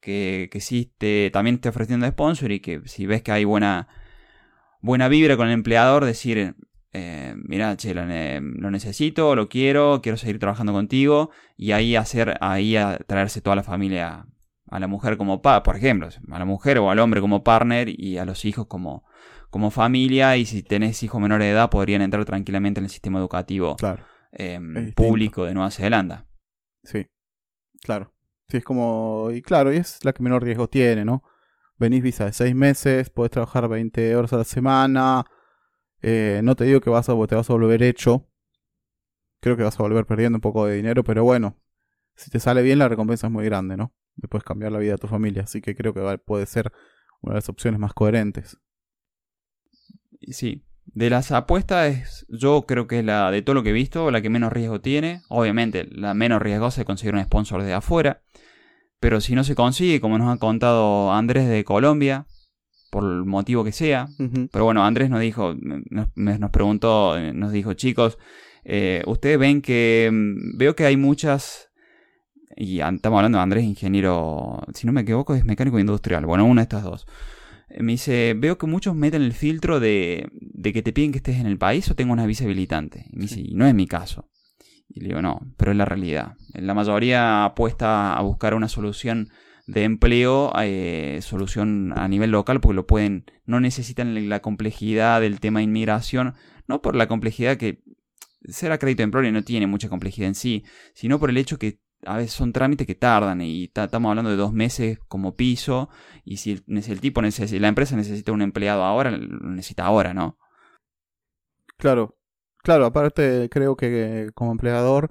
que, 0.00 0.48
que 0.52 0.60
sí 0.60 0.92
te, 0.98 1.30
también 1.32 1.56
esté 1.56 1.68
ofreciendo 1.68 2.06
sponsor 2.06 2.52
y 2.52 2.60
que 2.60 2.82
si 2.84 3.06
ves 3.06 3.22
que 3.22 3.32
hay 3.32 3.44
buena, 3.44 3.88
buena 4.82 5.08
vibra 5.08 5.36
con 5.36 5.48
el 5.48 5.54
empleador, 5.54 6.04
decir, 6.04 6.54
eh, 6.96 7.34
mira, 7.36 7.76
che, 7.76 7.92
lo, 7.92 8.04
necesito, 8.70 9.34
lo 9.34 9.48
quiero, 9.48 10.00
quiero 10.00 10.16
seguir 10.16 10.38
trabajando 10.38 10.72
contigo 10.72 11.30
y 11.56 11.72
ahí 11.72 11.96
hacer, 11.96 12.36
ahí 12.40 12.76
a 12.76 12.98
traerse 12.98 13.40
toda 13.40 13.56
la 13.56 13.64
familia 13.64 14.28
a 14.70 14.78
la 14.78 14.86
mujer 14.86 15.16
como 15.16 15.42
pa, 15.42 15.64
por 15.64 15.74
ejemplo, 15.74 16.08
a 16.30 16.38
la 16.38 16.44
mujer 16.44 16.78
o 16.78 16.92
al 16.92 17.00
hombre 17.00 17.20
como 17.20 17.42
partner 17.42 17.88
y 17.88 18.18
a 18.18 18.24
los 18.24 18.44
hijos 18.44 18.68
como, 18.68 19.04
como 19.50 19.72
familia 19.72 20.36
y 20.36 20.46
si 20.46 20.62
tenés 20.62 21.02
hijos 21.02 21.20
menores 21.20 21.46
de 21.46 21.52
edad 21.52 21.68
podrían 21.68 22.00
entrar 22.00 22.24
tranquilamente 22.24 22.78
en 22.78 22.84
el 22.84 22.90
sistema 22.90 23.18
educativo 23.18 23.76
em, 24.30 24.92
público 24.92 25.46
de 25.46 25.54
Nueva 25.54 25.72
Zelanda. 25.72 26.28
Sí, 26.84 27.08
claro. 27.82 28.14
Sí, 28.48 28.58
es 28.58 28.64
como, 28.64 29.30
y 29.32 29.42
claro, 29.42 29.72
y 29.72 29.78
es 29.78 30.04
la 30.04 30.12
que 30.12 30.22
menor 30.22 30.44
riesgo 30.44 30.68
tiene, 30.68 31.04
¿no? 31.04 31.24
Venís 31.76 32.04
visa 32.04 32.26
de 32.26 32.32
seis 32.32 32.54
meses, 32.54 33.10
podés 33.10 33.32
trabajar 33.32 33.66
20 33.68 34.14
horas 34.14 34.32
a 34.32 34.36
la 34.36 34.44
semana, 34.44 35.24
eh, 36.04 36.40
no 36.42 36.54
te 36.54 36.64
digo 36.64 36.80
que 36.80 36.90
vas 36.90 37.08
a, 37.08 37.26
te 37.26 37.34
vas 37.34 37.50
a 37.50 37.52
volver 37.52 37.82
hecho, 37.82 38.26
creo 39.40 39.56
que 39.56 39.62
vas 39.62 39.78
a 39.78 39.82
volver 39.82 40.06
perdiendo 40.06 40.36
un 40.36 40.42
poco 40.42 40.66
de 40.66 40.76
dinero, 40.76 41.04
pero 41.04 41.24
bueno, 41.24 41.56
si 42.14 42.30
te 42.30 42.40
sale 42.40 42.62
bien 42.62 42.78
la 42.78 42.88
recompensa 42.88 43.26
es 43.26 43.32
muy 43.32 43.44
grande, 43.44 43.76
¿no? 43.76 43.92
le 44.16 44.28
puedes 44.28 44.44
cambiar 44.44 44.72
la 44.72 44.78
vida 44.78 44.92
de 44.92 44.98
tu 44.98 45.08
familia. 45.08 45.42
Así 45.42 45.60
que 45.60 45.74
creo 45.74 45.92
que 45.92 46.18
puede 46.18 46.46
ser 46.46 46.72
una 47.20 47.34
de 47.34 47.38
las 47.38 47.48
opciones 47.48 47.80
más 47.80 47.94
coherentes. 47.94 48.58
Sí, 50.30 50.64
de 50.86 51.10
las 51.10 51.32
apuestas, 51.32 52.26
yo 52.28 52.64
creo 52.66 52.86
que 52.86 53.00
es 53.00 53.04
la 53.04 53.30
de 53.30 53.42
todo 53.42 53.54
lo 53.54 53.62
que 53.62 53.70
he 53.70 53.74
visto, 53.74 54.10
la 54.10 54.22
que 54.22 54.30
menos 54.30 54.52
riesgo 54.52 54.80
tiene. 54.80 55.22
Obviamente, 55.28 55.86
la 55.90 56.14
menos 56.14 56.40
riesgosa 56.40 56.82
es 56.82 56.86
conseguir 56.86 57.14
un 57.14 57.24
sponsor 57.24 57.62
de 57.62 57.74
afuera. 57.74 58.22
Pero 59.00 59.20
si 59.20 59.34
no 59.34 59.44
se 59.44 59.54
consigue, 59.54 60.00
como 60.00 60.18
nos 60.18 60.34
ha 60.34 60.38
contado 60.38 61.12
Andrés 61.12 61.48
de 61.48 61.64
Colombia, 61.64 62.26
por 62.94 63.02
el 63.02 63.24
motivo 63.24 63.64
que 63.64 63.72
sea. 63.72 64.06
Pero 64.52 64.64
bueno, 64.64 64.84
Andrés 64.84 65.10
nos 65.10 65.20
dijo, 65.20 65.52
nos, 65.56 66.50
preguntó, 66.52 67.18
nos 67.32 67.50
dijo, 67.50 67.72
chicos, 67.74 68.18
eh, 68.62 69.02
ustedes 69.08 69.36
ven 69.36 69.62
que 69.62 70.08
mm, 70.12 70.56
veo 70.56 70.76
que 70.76 70.86
hay 70.86 70.96
muchas 70.96 71.72
y 72.56 72.78
estamos 72.78 73.16
hablando 73.16 73.38
de 73.38 73.42
Andrés, 73.42 73.64
ingeniero, 73.64 74.62
si 74.72 74.86
no 74.86 74.92
me 74.92 75.00
equivoco, 75.00 75.34
es 75.34 75.44
mecánico 75.44 75.80
industrial. 75.80 76.24
Bueno, 76.24 76.44
una 76.44 76.60
de 76.60 76.66
estas 76.66 76.84
dos. 76.84 77.06
Eh, 77.68 77.82
me 77.82 77.92
dice, 77.92 78.34
veo 78.38 78.58
que 78.58 78.68
muchos 78.68 78.94
meten 78.94 79.22
el 79.22 79.32
filtro 79.32 79.80
de, 79.80 80.28
de 80.30 80.72
que 80.72 80.82
te 80.82 80.92
piden 80.92 81.10
que 81.10 81.18
estés 81.18 81.40
en 81.40 81.46
el 81.46 81.58
país 81.58 81.90
o 81.90 81.96
tengo 81.96 82.12
una 82.12 82.26
visa 82.26 82.44
habilitante. 82.44 83.06
Y 83.10 83.16
me 83.16 83.22
dice, 83.22 83.42
no 83.54 83.66
es 83.66 83.74
mi 83.74 83.88
caso. 83.88 84.30
Y 84.88 85.00
le 85.00 85.08
digo, 85.08 85.20
no, 85.20 85.40
pero 85.56 85.72
es 85.72 85.76
la 85.76 85.84
realidad. 85.84 86.34
La 86.52 86.74
mayoría 86.74 87.44
apuesta 87.44 88.14
a 88.14 88.22
buscar 88.22 88.54
una 88.54 88.68
solución 88.68 89.30
de 89.66 89.84
empleo, 89.84 90.52
eh, 90.60 91.20
solución 91.22 91.92
a 91.96 92.06
nivel 92.08 92.30
local, 92.30 92.60
porque 92.60 92.76
lo 92.76 92.86
pueden, 92.86 93.24
no 93.46 93.60
necesitan 93.60 94.28
la 94.28 94.40
complejidad 94.40 95.20
del 95.20 95.40
tema 95.40 95.60
de 95.60 95.64
inmigración, 95.64 96.34
no 96.66 96.82
por 96.82 96.94
la 96.94 97.08
complejidad 97.08 97.56
que 97.56 97.82
ser 98.46 98.72
acredito 98.72 98.98
de 98.98 99.04
empleo 99.04 99.32
no 99.32 99.42
tiene 99.42 99.66
mucha 99.66 99.88
complejidad 99.88 100.28
en 100.28 100.34
sí, 100.34 100.64
sino 100.94 101.18
por 101.18 101.30
el 101.30 101.38
hecho 101.38 101.58
que 101.58 101.80
a 102.06 102.18
veces 102.18 102.32
son 102.32 102.52
trámites 102.52 102.86
que 102.86 102.94
tardan 102.94 103.40
y 103.40 103.70
estamos 103.74 104.10
hablando 104.10 104.30
de 104.30 104.36
dos 104.36 104.52
meses 104.52 104.98
como 105.08 105.36
piso 105.36 105.88
y 106.24 106.36
si 106.36 106.62
el, 106.68 107.00
tipo 107.00 107.22
necesita, 107.22 107.60
la 107.60 107.68
empresa 107.68 107.96
necesita 107.96 108.32
un 108.32 108.42
empleado 108.42 108.82
ahora, 108.82 109.10
lo 109.10 109.50
necesita 109.50 109.86
ahora, 109.86 110.12
¿no? 110.12 110.38
Claro, 111.78 112.18
claro, 112.58 112.86
aparte 112.86 113.48
creo 113.50 113.76
que 113.76 114.30
como 114.34 114.52
empleador 114.52 115.10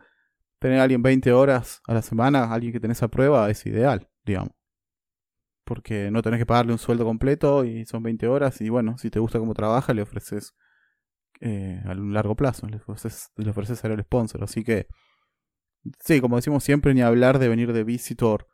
tener 0.59 0.79
a 0.79 0.83
alguien 0.83 1.01
20 1.01 1.33
horas 1.33 1.81
a 1.87 1.93
la 1.93 2.01
semana, 2.01 2.53
alguien 2.53 2.71
que 2.71 2.79
tenés 2.79 3.01
a 3.03 3.09
prueba 3.09 3.49
es 3.49 3.65
ideal, 3.65 4.09
digamos. 4.25 4.53
Porque 5.65 6.12
no 6.12 6.21
tenés 6.21 6.39
que 6.39 6.45
pagarle 6.45 6.73
un 6.73 6.79
sueldo 6.79 7.05
completo 7.05 7.63
y 7.65 7.86
son 7.86 8.03
20 8.03 8.27
horas 8.27 8.59
y 8.62 8.69
bueno, 8.69 8.97
si 8.97 9.09
te 9.09 9.19
gusta 9.19 9.39
cómo 9.39 9.53
trabaja 9.53 9.93
le 9.93 10.01
ofreces 10.01 10.55
eh, 11.39 11.81
a 11.86 11.91
un 11.91 12.13
largo 12.13 12.36
plazo, 12.36 12.67
le 12.67 12.77
ofreces, 12.77 13.31
le 13.38 13.49
ofreces 13.49 13.83
el 13.86 14.01
sponsor, 14.01 14.43
así 14.43 14.63
que 14.63 14.88
Sí, 15.99 16.21
como 16.21 16.38
decimos 16.38 16.63
siempre, 16.63 16.93
ni 16.93 17.01
hablar 17.01 17.39
de 17.39 17.49
venir 17.49 17.73
de 17.73 17.83
visitor 17.83 18.47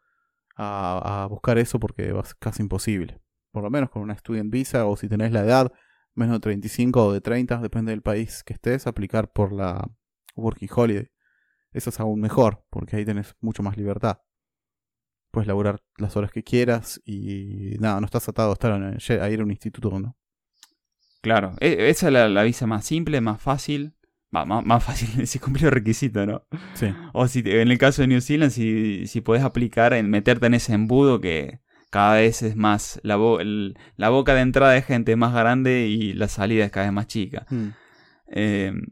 a, 0.57 1.27
buscar 1.29 1.57
eso 1.57 1.79
porque 1.79 2.09
es 2.17 2.35
casi 2.35 2.63
imposible. 2.63 3.21
Por 3.51 3.63
lo 3.63 3.69
menos 3.69 3.89
con 3.89 4.01
una 4.01 4.15
student 4.17 4.51
visa 4.51 4.85
o 4.85 4.97
si 4.97 5.07
tenés 5.07 5.31
la 5.31 5.41
edad 5.41 5.71
menos 6.15 6.35
de 6.37 6.39
35 6.41 7.05
o 7.05 7.13
de 7.13 7.21
30, 7.21 7.59
depende 7.61 7.91
del 7.91 8.01
país 8.01 8.43
que 8.43 8.53
estés, 8.53 8.87
aplicar 8.87 9.31
por 9.31 9.53
la 9.53 9.89
Working 10.35 10.69
Holiday. 10.75 11.11
Eso 11.71 11.91
es 11.91 11.99
aún 11.99 12.19
mejor 12.19 12.65
porque 12.69 12.95
ahí 12.97 13.05
tenés 13.05 13.35
mucho 13.41 13.63
más 13.63 13.77
libertad. 13.77 14.19
Puedes 15.31 15.47
laburar 15.47 15.81
las 15.97 16.15
horas 16.17 16.31
que 16.31 16.43
quieras 16.43 17.01
y 17.05 17.75
nada, 17.79 17.99
no 17.99 18.05
estás 18.05 18.27
atado 18.29 18.49
a, 18.49 18.53
estar 18.53 18.71
a 19.21 19.29
ir 19.29 19.39
a 19.39 19.43
un 19.43 19.51
instituto, 19.51 19.99
¿no? 19.99 20.15
Claro, 21.21 21.55
e, 21.59 21.89
esa 21.89 22.07
es 22.07 22.13
la, 22.13 22.29
la 22.29 22.43
visa 22.43 22.65
más 22.65 22.85
simple, 22.85 23.21
más 23.21 23.41
fácil, 23.41 23.93
más, 24.31 24.83
fácil 24.83 25.27
si 25.27 25.39
cumplir 25.39 25.65
el 25.65 25.71
requisito, 25.71 26.25
¿no? 26.25 26.43
Sí. 26.73 26.87
O 27.13 27.27
si 27.27 27.43
en 27.45 27.71
el 27.71 27.77
caso 27.77 28.01
de 28.01 28.07
New 28.07 28.21
Zealand, 28.21 28.51
si, 28.51 29.07
si 29.07 29.21
puedes 29.21 29.43
aplicar 29.43 29.93
en 29.93 30.09
meterte 30.09 30.45
en 30.47 30.53
ese 30.53 30.73
embudo 30.73 31.19
que 31.19 31.59
cada 31.89 32.15
vez 32.15 32.43
es 32.43 32.55
más, 32.55 32.99
la, 33.03 33.17
la 33.97 34.09
boca 34.09 34.35
de 34.35 34.41
entrada 34.41 34.73
de 34.73 34.81
gente 34.81 35.15
más 35.15 35.33
grande 35.33 35.87
y 35.87 36.13
la 36.13 36.27
salida 36.27 36.65
es 36.65 36.71
cada 36.71 36.85
vez 36.85 36.93
más 36.93 37.07
chica. 37.07 37.45
Hmm. 37.49 37.69
Em, 38.27 38.85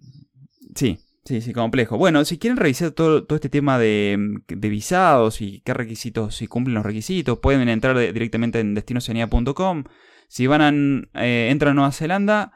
sí, 0.75 0.99
Sí, 1.27 1.41
sí, 1.41 1.51
complejo. 1.51 1.97
Bueno, 1.97 2.23
si 2.23 2.37
quieren 2.37 2.55
revisar 2.55 2.91
todo, 2.91 3.25
este 3.29 3.49
tema 3.49 3.77
de, 3.77 4.39
de, 4.47 4.69
visados 4.69 5.41
y 5.41 5.59
qué 5.65 5.73
requisitos, 5.73 6.35
si 6.35 6.47
cumplen 6.47 6.75
los 6.75 6.85
requisitos, 6.85 7.39
pueden 7.39 7.67
entrar 7.67 7.97
directamente 7.97 8.61
en 8.61 8.73
destinocenía.com. 8.73 9.83
Si 10.29 10.47
van 10.47 10.61
a, 10.61 11.21
eh, 11.21 11.49
entran 11.51 11.71
a 11.71 11.73
Nueva 11.73 11.91
Zelanda, 11.91 12.53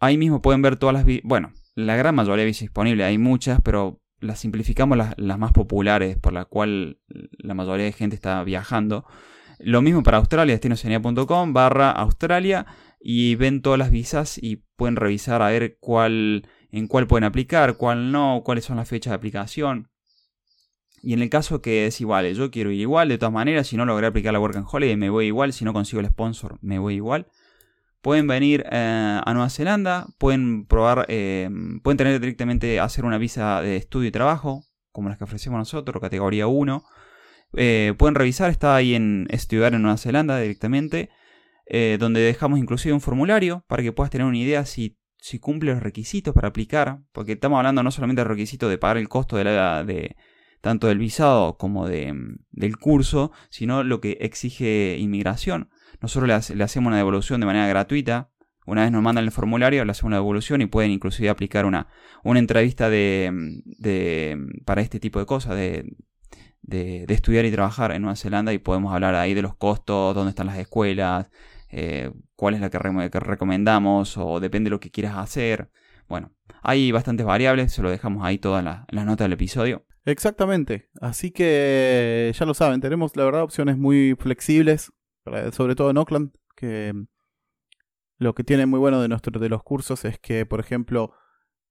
ahí 0.00 0.18
mismo 0.18 0.42
pueden 0.42 0.62
ver 0.62 0.74
todas 0.74 0.94
las... 0.94 1.06
Bueno, 1.22 1.52
la 1.76 1.94
gran 1.94 2.16
mayoría 2.16 2.40
de 2.40 2.46
visas 2.46 2.62
disponibles, 2.62 3.06
hay 3.06 3.18
muchas, 3.18 3.60
pero 3.62 4.00
las 4.18 4.40
simplificamos 4.40 4.98
las, 4.98 5.38
más 5.38 5.52
populares 5.52 6.18
por 6.18 6.32
la 6.32 6.44
cual 6.44 6.98
la 7.06 7.54
mayoría 7.54 7.84
de 7.84 7.92
gente 7.92 8.16
está 8.16 8.42
viajando. 8.42 9.06
Lo 9.60 9.80
mismo 9.80 10.02
para 10.02 10.16
Australia, 10.16 10.54
destinocenía.com 10.54 11.52
barra 11.52 11.92
Australia 11.92 12.66
y 12.98 13.36
ven 13.36 13.62
todas 13.62 13.78
las 13.78 13.92
visas 13.92 14.38
y 14.42 14.64
pueden 14.74 14.96
revisar 14.96 15.40
a 15.40 15.50
ver 15.50 15.76
cuál 15.78 16.48
en 16.70 16.86
cuál 16.86 17.06
pueden 17.06 17.24
aplicar, 17.24 17.76
cuál 17.76 18.12
no, 18.12 18.42
cuáles 18.44 18.64
son 18.64 18.76
las 18.76 18.88
fechas 18.88 19.10
de 19.10 19.16
aplicación. 19.16 19.90
Y 21.02 21.12
en 21.12 21.22
el 21.22 21.30
caso 21.30 21.62
que 21.62 21.86
es 21.86 22.00
igual, 22.00 22.32
yo 22.34 22.50
quiero 22.50 22.70
ir 22.70 22.80
igual, 22.80 23.08
de 23.08 23.18
todas 23.18 23.32
maneras, 23.32 23.68
si 23.68 23.76
no 23.76 23.84
logré 23.84 24.06
aplicar 24.06 24.32
la 24.32 24.40
Work 24.40 24.56
and 24.56 24.66
Holiday, 24.70 24.96
me 24.96 25.10
voy 25.10 25.26
igual, 25.26 25.52
si 25.52 25.64
no 25.64 25.72
consigo 25.72 26.00
el 26.00 26.08
sponsor, 26.08 26.58
me 26.60 26.78
voy 26.78 26.96
igual. 26.96 27.28
Pueden 28.00 28.26
venir 28.26 28.64
eh, 28.70 29.20
a 29.24 29.32
Nueva 29.32 29.50
Zelanda, 29.50 30.06
pueden 30.18 30.66
probar, 30.66 31.06
eh, 31.08 31.48
pueden 31.82 31.96
tener 31.96 32.20
directamente 32.20 32.80
hacer 32.80 33.04
una 33.04 33.18
visa 33.18 33.60
de 33.60 33.76
estudio 33.76 34.08
y 34.08 34.12
trabajo, 34.12 34.64
como 34.92 35.08
las 35.08 35.18
que 35.18 35.24
ofrecemos 35.24 35.58
nosotros, 35.58 36.00
categoría 36.00 36.46
1. 36.46 36.84
Eh, 37.54 37.94
pueden 37.96 38.14
revisar, 38.14 38.50
está 38.50 38.76
ahí 38.76 38.94
en 38.94 39.26
estudiar 39.30 39.74
en 39.74 39.82
Nueva 39.82 39.96
Zelanda 39.96 40.38
directamente, 40.38 41.10
donde 41.98 42.20
dejamos 42.20 42.58
inclusive 42.58 42.94
un 42.94 43.02
formulario 43.02 43.62
para 43.68 43.82
que 43.82 43.92
puedas 43.92 44.10
tener 44.10 44.26
una 44.26 44.38
idea 44.38 44.64
si 44.64 44.96
si 45.28 45.38
cumple 45.38 45.72
los 45.72 45.82
requisitos 45.82 46.34
para 46.34 46.48
aplicar, 46.48 47.00
porque 47.12 47.32
estamos 47.32 47.58
hablando 47.58 47.82
no 47.82 47.90
solamente 47.90 48.22
del 48.22 48.30
requisito 48.30 48.68
de 48.68 48.78
pagar 48.78 48.96
el 48.96 49.10
costo 49.10 49.36
de, 49.36 49.44
la, 49.44 49.84
de 49.84 50.16
tanto 50.62 50.86
del 50.86 50.96
visado 50.96 51.58
como 51.58 51.86
de, 51.86 52.14
del 52.50 52.78
curso, 52.78 53.30
sino 53.50 53.84
lo 53.84 54.00
que 54.00 54.16
exige 54.20 54.96
inmigración. 54.98 55.68
Nosotros 56.00 56.50
le, 56.50 56.64
hacemos 56.64 56.88
una 56.88 56.96
devolución 56.96 57.40
de 57.40 57.46
manera 57.46 57.66
gratuita. 57.66 58.30
Una 58.64 58.82
vez 58.82 58.90
nos 58.90 59.02
mandan 59.02 59.24
el 59.24 59.30
formulario, 59.30 59.84
le 59.84 59.90
hacemos 59.90 60.08
una 60.08 60.16
devolución 60.16 60.62
y 60.62 60.66
pueden 60.66 60.92
inclusive 60.92 61.28
aplicar 61.28 61.66
una, 61.66 61.88
una 62.24 62.38
entrevista 62.38 62.88
de, 62.88 63.30
de, 63.64 64.38
para 64.64 64.80
este 64.80 64.98
tipo 64.98 65.18
de 65.18 65.26
cosas, 65.26 65.56
de, 65.56 65.94
de, 66.62 67.04
de 67.06 67.14
estudiar 67.14 67.44
y 67.44 67.52
trabajar 67.52 67.92
en 67.92 68.00
Nueva 68.00 68.16
Zelanda 68.16 68.54
y 68.54 68.58
podemos 68.58 68.94
hablar 68.94 69.14
ahí 69.14 69.34
de 69.34 69.42
los 69.42 69.56
costos, 69.56 70.14
dónde 70.14 70.30
están 70.30 70.46
las 70.46 70.58
escuelas, 70.58 71.30
eh, 71.70 72.12
cuál 72.34 72.54
es 72.54 72.60
la 72.60 72.70
que, 72.70 72.78
recomendamos 72.78 74.16
o 74.16 74.40
depende 74.40 74.68
de 74.68 74.72
lo 74.72 74.80
que 74.80 74.90
quieras 74.90 75.16
hacer. 75.16 75.70
Bueno, 76.08 76.32
hay 76.62 76.90
bastantes 76.92 77.26
variables, 77.26 77.72
se 77.72 77.82
lo 77.82 77.90
dejamos 77.90 78.24
ahí 78.24 78.38
todas 78.38 78.64
las 78.64 79.04
notas 79.06 79.26
del 79.26 79.34
episodio. 79.34 79.84
Exactamente, 80.04 80.88
así 81.02 81.30
que 81.30 82.32
ya 82.34 82.46
lo 82.46 82.54
saben, 82.54 82.80
tenemos 82.80 83.14
la 83.14 83.24
verdad 83.24 83.42
opciones 83.42 83.76
muy 83.76 84.16
flexibles, 84.18 84.90
sobre 85.52 85.74
todo 85.74 85.90
en 85.90 85.98
Oakland, 85.98 86.30
que 86.56 86.94
lo 88.16 88.34
que 88.34 88.42
tiene 88.42 88.64
muy 88.64 88.78
bueno 88.78 89.02
de, 89.02 89.08
de 89.08 89.48
los 89.48 89.62
cursos 89.62 90.06
es 90.06 90.18
que, 90.18 90.46
por 90.46 90.60
ejemplo, 90.60 91.12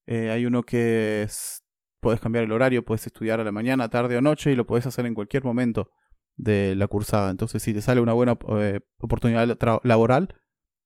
eh, 0.05 0.29
hay 0.29 0.45
uno 0.45 0.61
que 0.61 1.23
es, 1.23 1.63
puedes 1.99 2.21
cambiar 2.21 2.45
el 2.45 2.51
horario, 2.51 2.85
puedes 2.85 3.07
estudiar 3.07 3.39
a 3.39 3.43
la 3.43 3.51
mañana, 3.51 3.89
tarde 3.89 4.17
o 4.17 4.21
noche 4.21 4.51
y 4.51 4.55
lo 4.55 4.67
puedes 4.67 4.85
hacer 4.85 5.05
en 5.07 5.15
cualquier 5.15 5.43
momento 5.43 5.89
de 6.37 6.75
la 6.75 6.87
cursada. 6.87 7.29
Entonces, 7.31 7.61
si 7.61 7.73
te 7.73 7.81
sale 7.81 7.99
una 7.99 8.13
buena 8.13 8.37
eh, 8.59 8.79
oportunidad 8.99 9.57
laboral, 9.83 10.35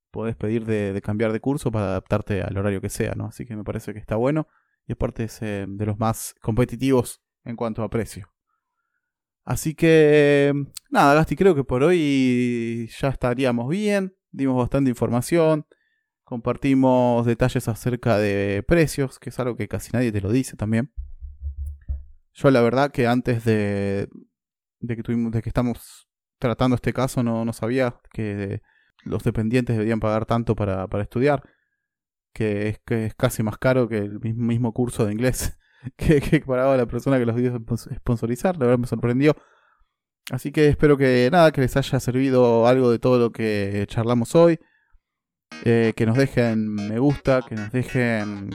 podés 0.10 0.36
pedir 0.36 0.66
de, 0.66 1.00
cambiar 1.02 1.32
de 1.32 1.40
curso 1.40 1.72
para 1.72 1.86
adaptarte 1.86 2.42
al 2.42 2.58
horario 2.58 2.82
que 2.82 2.90
sea, 2.90 3.14
¿no? 3.16 3.28
Así 3.28 3.46
que 3.46 3.56
me 3.56 3.64
parece 3.64 3.94
que 3.94 4.00
está 4.00 4.16
bueno 4.16 4.48
y 4.88 4.94
aparte 4.94 5.26
es 5.26 5.42
eh, 5.42 5.66
de 5.68 5.86
los 5.86 6.00
más 6.00 6.36
competitivos 6.42 7.22
en 7.44 7.56
cuanto 7.56 7.84
a 7.84 7.90
precio. 7.90 8.32
Así 9.44 9.74
que, 9.74 10.54
nada, 10.90 11.16
Gasti, 11.16 11.36
creo 11.36 11.56
que 11.56 11.64
por 11.64 11.84
hoy 11.84 12.90
ya 13.00 13.10
estaríamos 13.10 13.68
bien. 13.70 14.16
Dimos 14.32 14.58
bastante 14.58 14.90
información. 14.90 15.66
Compartimos 16.24 17.26
detalles 17.26 17.68
acerca 17.68 18.18
de 18.18 18.64
precios, 18.66 19.20
que 19.20 19.32
es 19.32 19.40
algo 19.40 19.56
que 19.56 19.68
casi 19.68 19.92
nadie 19.92 20.12
te 20.12 20.22
lo 20.22 20.32
dice 20.32 20.56
también. 20.56 20.94
Yo 22.34 22.52
la 22.52 22.62
verdad 22.62 22.92
que 22.92 23.08
antes 23.08 23.44
de, 23.44 24.08
de 24.82 24.96
que 24.96 25.04
tuvimos, 25.04 25.32
de 25.32 25.42
que 25.42 25.50
estamos 25.50 26.08
tratando 26.40 26.76
este 26.76 26.94
caso, 26.94 27.24
no, 27.24 27.46
no 27.46 27.54
sabía 27.54 27.96
que 28.12 28.62
los 29.04 29.24
dependientes 29.24 29.76
deberían 29.76 30.00
pagar 30.00 30.26
tanto 30.26 30.56
para, 30.56 30.88
para 30.88 31.04
estudiar, 31.04 31.44
que 32.34 32.70
es, 32.70 32.80
que 32.86 33.06
es 33.06 33.16
casi 33.16 33.44
más 33.44 33.58
caro 33.58 33.88
que 33.88 33.98
el 33.98 34.20
mismo 34.20 34.74
curso 34.74 35.06
de 35.06 35.14
inglés 35.14 35.58
que, 35.96 36.22
que 36.22 36.42
pagaba 36.42 36.78
la 36.78 36.86
persona 36.86 37.20
que 37.20 37.26
los 37.26 37.36
dio 37.36 37.60
sponsorizar, 37.96 38.58
la 38.58 38.66
verdad 38.66 38.80
me 38.80 38.88
sorprendió. 38.88 39.36
Así 40.30 40.52
que 40.52 40.68
espero 40.68 40.98
que 40.98 41.30
nada, 41.32 41.52
que 41.52 41.62
les 41.62 41.76
haya 41.76 42.00
servido 42.00 42.68
algo 42.68 42.92
de 42.92 43.00
todo 43.00 43.20
lo 43.20 43.32
que 43.32 43.86
charlamos 43.88 44.36
hoy. 44.36 44.60
Eh, 45.66 45.94
que 45.96 46.06
nos 46.06 46.18
dejen 46.18 46.74
me 46.74 46.98
gusta, 46.98 47.42
que 47.48 47.56
nos 47.56 47.72
dejen, 47.72 48.50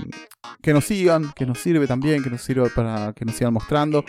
que 0.63 0.73
nos 0.73 0.87
sigan, 0.87 1.31
que 1.37 1.45
nos 1.45 1.59
sirve 1.59 1.87
también, 1.87 2.23
que 2.23 2.31
nos 2.31 2.41
sirva 2.41 2.69
para 2.75 3.13
que 3.13 3.25
nos 3.25 3.37
sigan 3.37 3.53
mostrando 3.53 4.03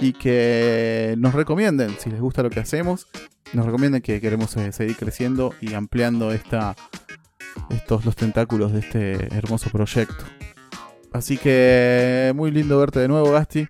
y 0.00 0.12
que 0.12 1.14
nos 1.18 1.34
recomienden 1.34 1.96
si 1.98 2.10
les 2.10 2.20
gusta 2.20 2.42
lo 2.42 2.50
que 2.50 2.60
hacemos, 2.60 3.06
nos 3.52 3.66
recomienden 3.66 4.02
que 4.02 4.20
queremos 4.20 4.56
eh, 4.56 4.72
seguir 4.72 4.96
creciendo 4.96 5.54
y 5.60 5.74
ampliando 5.74 6.32
esta, 6.32 6.74
estos 7.70 8.04
los 8.04 8.16
tentáculos 8.16 8.72
de 8.72 8.80
este 8.80 9.34
hermoso 9.34 9.70
proyecto. 9.70 10.24
Así 11.12 11.36
que 11.36 12.32
muy 12.34 12.50
lindo 12.50 12.78
verte 12.78 13.00
de 13.00 13.08
nuevo, 13.08 13.32
Gasti. 13.32 13.68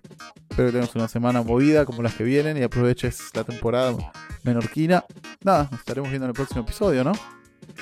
Espero 0.49 0.67
que 0.67 0.73
tengas 0.73 0.95
una 0.95 1.07
semana 1.07 1.41
movida 1.41 1.85
como 1.85 2.03
las 2.03 2.13
que 2.13 2.23
vienen 2.23 2.57
y 2.57 2.63
aproveches 2.63 3.19
la 3.33 3.43
temporada 3.43 3.95
menorquina. 4.43 5.05
Nada, 5.43 5.67
nos 5.71 5.79
estaremos 5.79 6.09
viendo 6.09 6.25
en 6.25 6.29
el 6.29 6.35
próximo 6.35 6.61
episodio, 6.61 7.03
¿no? 7.03 7.13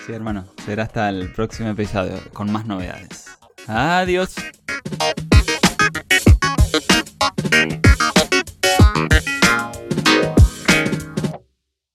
Sí, 0.05 0.13
hermano. 0.13 0.45
Será 0.65 0.83
hasta 0.83 1.09
el 1.09 1.31
próximo 1.33 1.69
episodio 1.69 2.15
con 2.31 2.51
más 2.51 2.65
novedades. 2.65 3.25
Adiós. 3.67 4.35